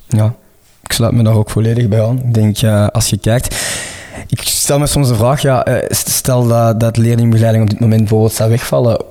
[0.08, 0.36] Ja,
[0.84, 2.22] ik sluit me daar ook volledig bij aan.
[2.24, 3.56] Ik denk, uh, als je kijkt...
[4.28, 8.00] Ik stel me soms de vraag, ja, eh, stel dat, dat leerlingbegeleiding op dit moment
[8.00, 9.02] bijvoorbeeld zou wegvallen,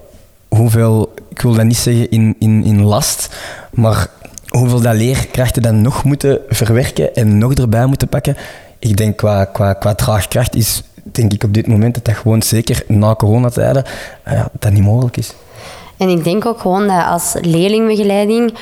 [0.57, 3.37] hoeveel, ik wil dat niet zeggen in, in, in last,
[3.73, 4.09] maar
[4.49, 8.37] hoeveel dat leerkrachten dan nog moeten verwerken en nog erbij moeten pakken.
[8.79, 12.43] Ik denk qua, qua, qua draagkracht is denk ik op dit moment dat dat gewoon
[12.43, 13.85] zeker na coronatijden
[14.29, 15.35] uh, dat niet mogelijk is.
[15.97, 18.55] En ik denk ook gewoon dat als leerlingbegeleiding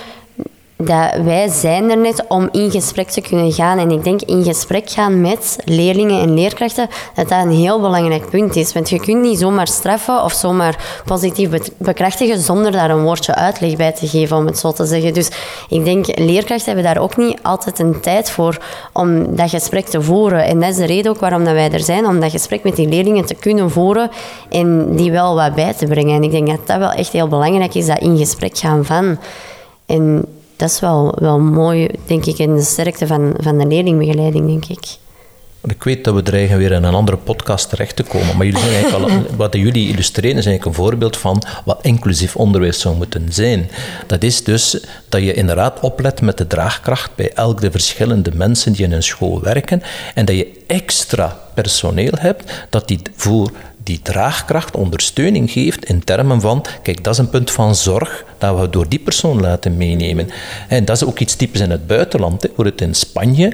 [0.77, 3.79] dat wij zijn er net om in gesprek te kunnen gaan.
[3.79, 8.31] En ik denk in gesprek gaan met leerlingen en leerkrachten, dat dat een heel belangrijk
[8.31, 8.73] punt is.
[8.73, 13.77] Want je kunt niet zomaar straffen of zomaar positief bekrachtigen zonder daar een woordje uitleg
[13.77, 15.15] bij te geven, om het zo te zeggen.
[15.15, 15.31] Dus
[15.69, 18.59] ik denk, leerkrachten hebben daar ook niet altijd een tijd voor
[18.93, 20.45] om dat gesprek te voeren.
[20.45, 22.77] En dat is de reden ook waarom dat wij er zijn, om dat gesprek met
[22.77, 24.11] die leerlingen te kunnen voeren
[24.51, 26.17] en die wel wat bij te brengen.
[26.17, 29.19] En ik denk dat dat wel echt heel belangrijk is, dat in gesprek gaan van.
[30.57, 34.65] Dat is wel, wel mooi, denk ik, in de sterkte van, van de leerlingbegeleiding, denk
[34.65, 34.97] ik.
[35.67, 38.61] Ik weet dat we dreigen weer in een andere podcast terecht te komen, maar jullie
[38.61, 42.97] zijn eigenlijk al, wat jullie illustreren is eigenlijk een voorbeeld van wat inclusief onderwijs zou
[42.97, 43.71] moeten zijn.
[44.07, 48.73] Dat is dus dat je inderdaad oplet met de draagkracht bij elk de verschillende mensen
[48.73, 49.83] die in een school werken
[50.15, 53.51] en dat je extra personeel hebt dat die voor
[53.85, 58.61] die draagkracht ondersteuning geeft in termen van, kijk, dat is een punt van zorg dat
[58.61, 60.31] we door die persoon laten meenemen.
[60.69, 62.43] En dat is ook iets typisch in het buitenland.
[62.43, 62.49] Hè.
[62.57, 63.53] Voor het in Spanje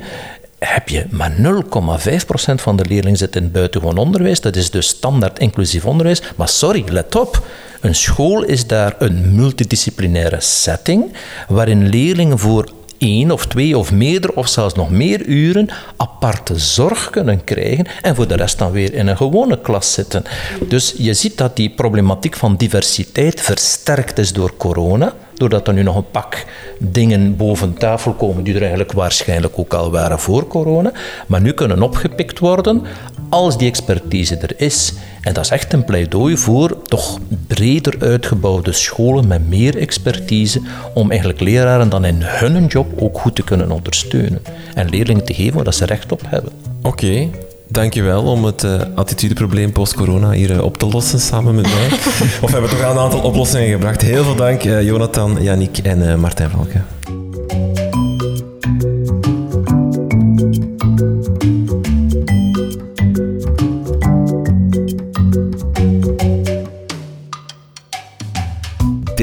[0.58, 4.40] heb je maar 0,5% van de leerlingen zit in buitengewoon onderwijs.
[4.40, 6.22] Dat is dus standaard inclusief onderwijs.
[6.36, 7.46] Maar sorry, let op.
[7.80, 11.12] Een school is daar een multidisciplinaire setting
[11.48, 17.10] waarin leerlingen voor één of twee of meerdere of zelfs nog meer uren aparte zorg
[17.10, 20.24] kunnen krijgen en voor de rest dan weer in een gewone klas zitten.
[20.68, 25.82] Dus je ziet dat die problematiek van diversiteit versterkt is door corona doordat er nu
[25.82, 26.46] nog een pak
[26.78, 30.92] dingen boven tafel komen die er eigenlijk waarschijnlijk ook al waren voor corona,
[31.26, 32.82] maar nu kunnen opgepikt worden
[33.28, 34.92] als die expertise er is.
[35.20, 40.60] En dat is echt een pleidooi voor toch breder uitgebouwde scholen met meer expertise,
[40.94, 44.42] om eigenlijk leraren dan in hun job ook goed te kunnen ondersteunen.
[44.74, 46.52] En leerlingen te geven waar ze recht op hebben.
[46.82, 47.28] Oké,
[47.70, 51.86] Dankjewel om het uh, attitudeprobleem post-corona hier uh, op te lossen samen met mij.
[52.42, 54.02] of we hebben toch al een aantal oplossingen gebracht.
[54.02, 56.86] Heel veel dank, uh, Jonathan, Yannick en Martijn Valken.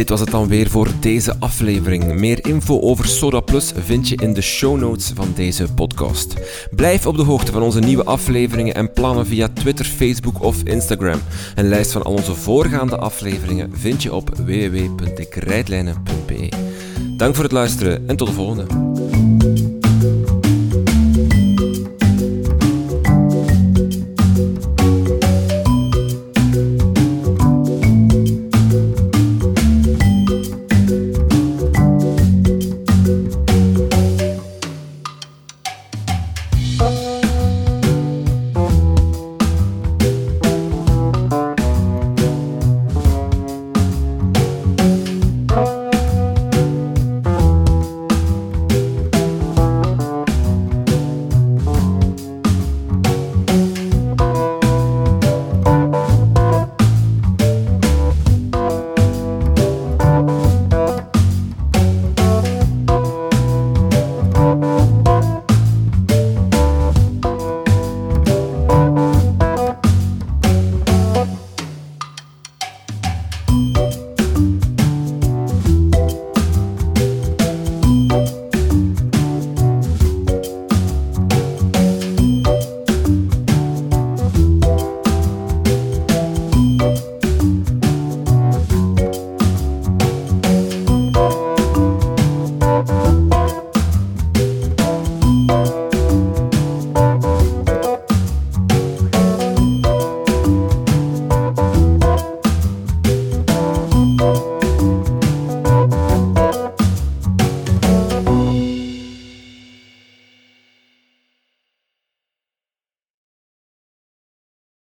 [0.08, 2.14] Dit was het dan weer voor deze aflevering.
[2.14, 6.34] Meer info over Soda Plus vind je in de show notes van deze podcast.
[6.76, 11.20] Blijf op de hoogte van onze nieuwe afleveringen en plannen via Twitter, Facebook of Instagram.
[11.55, 16.49] Een lijst van al onze voorgaande afleveringen vind je op www.dekrijtlijnen.be.
[17.18, 18.87] Dank voor het luisteren en tot de volgende.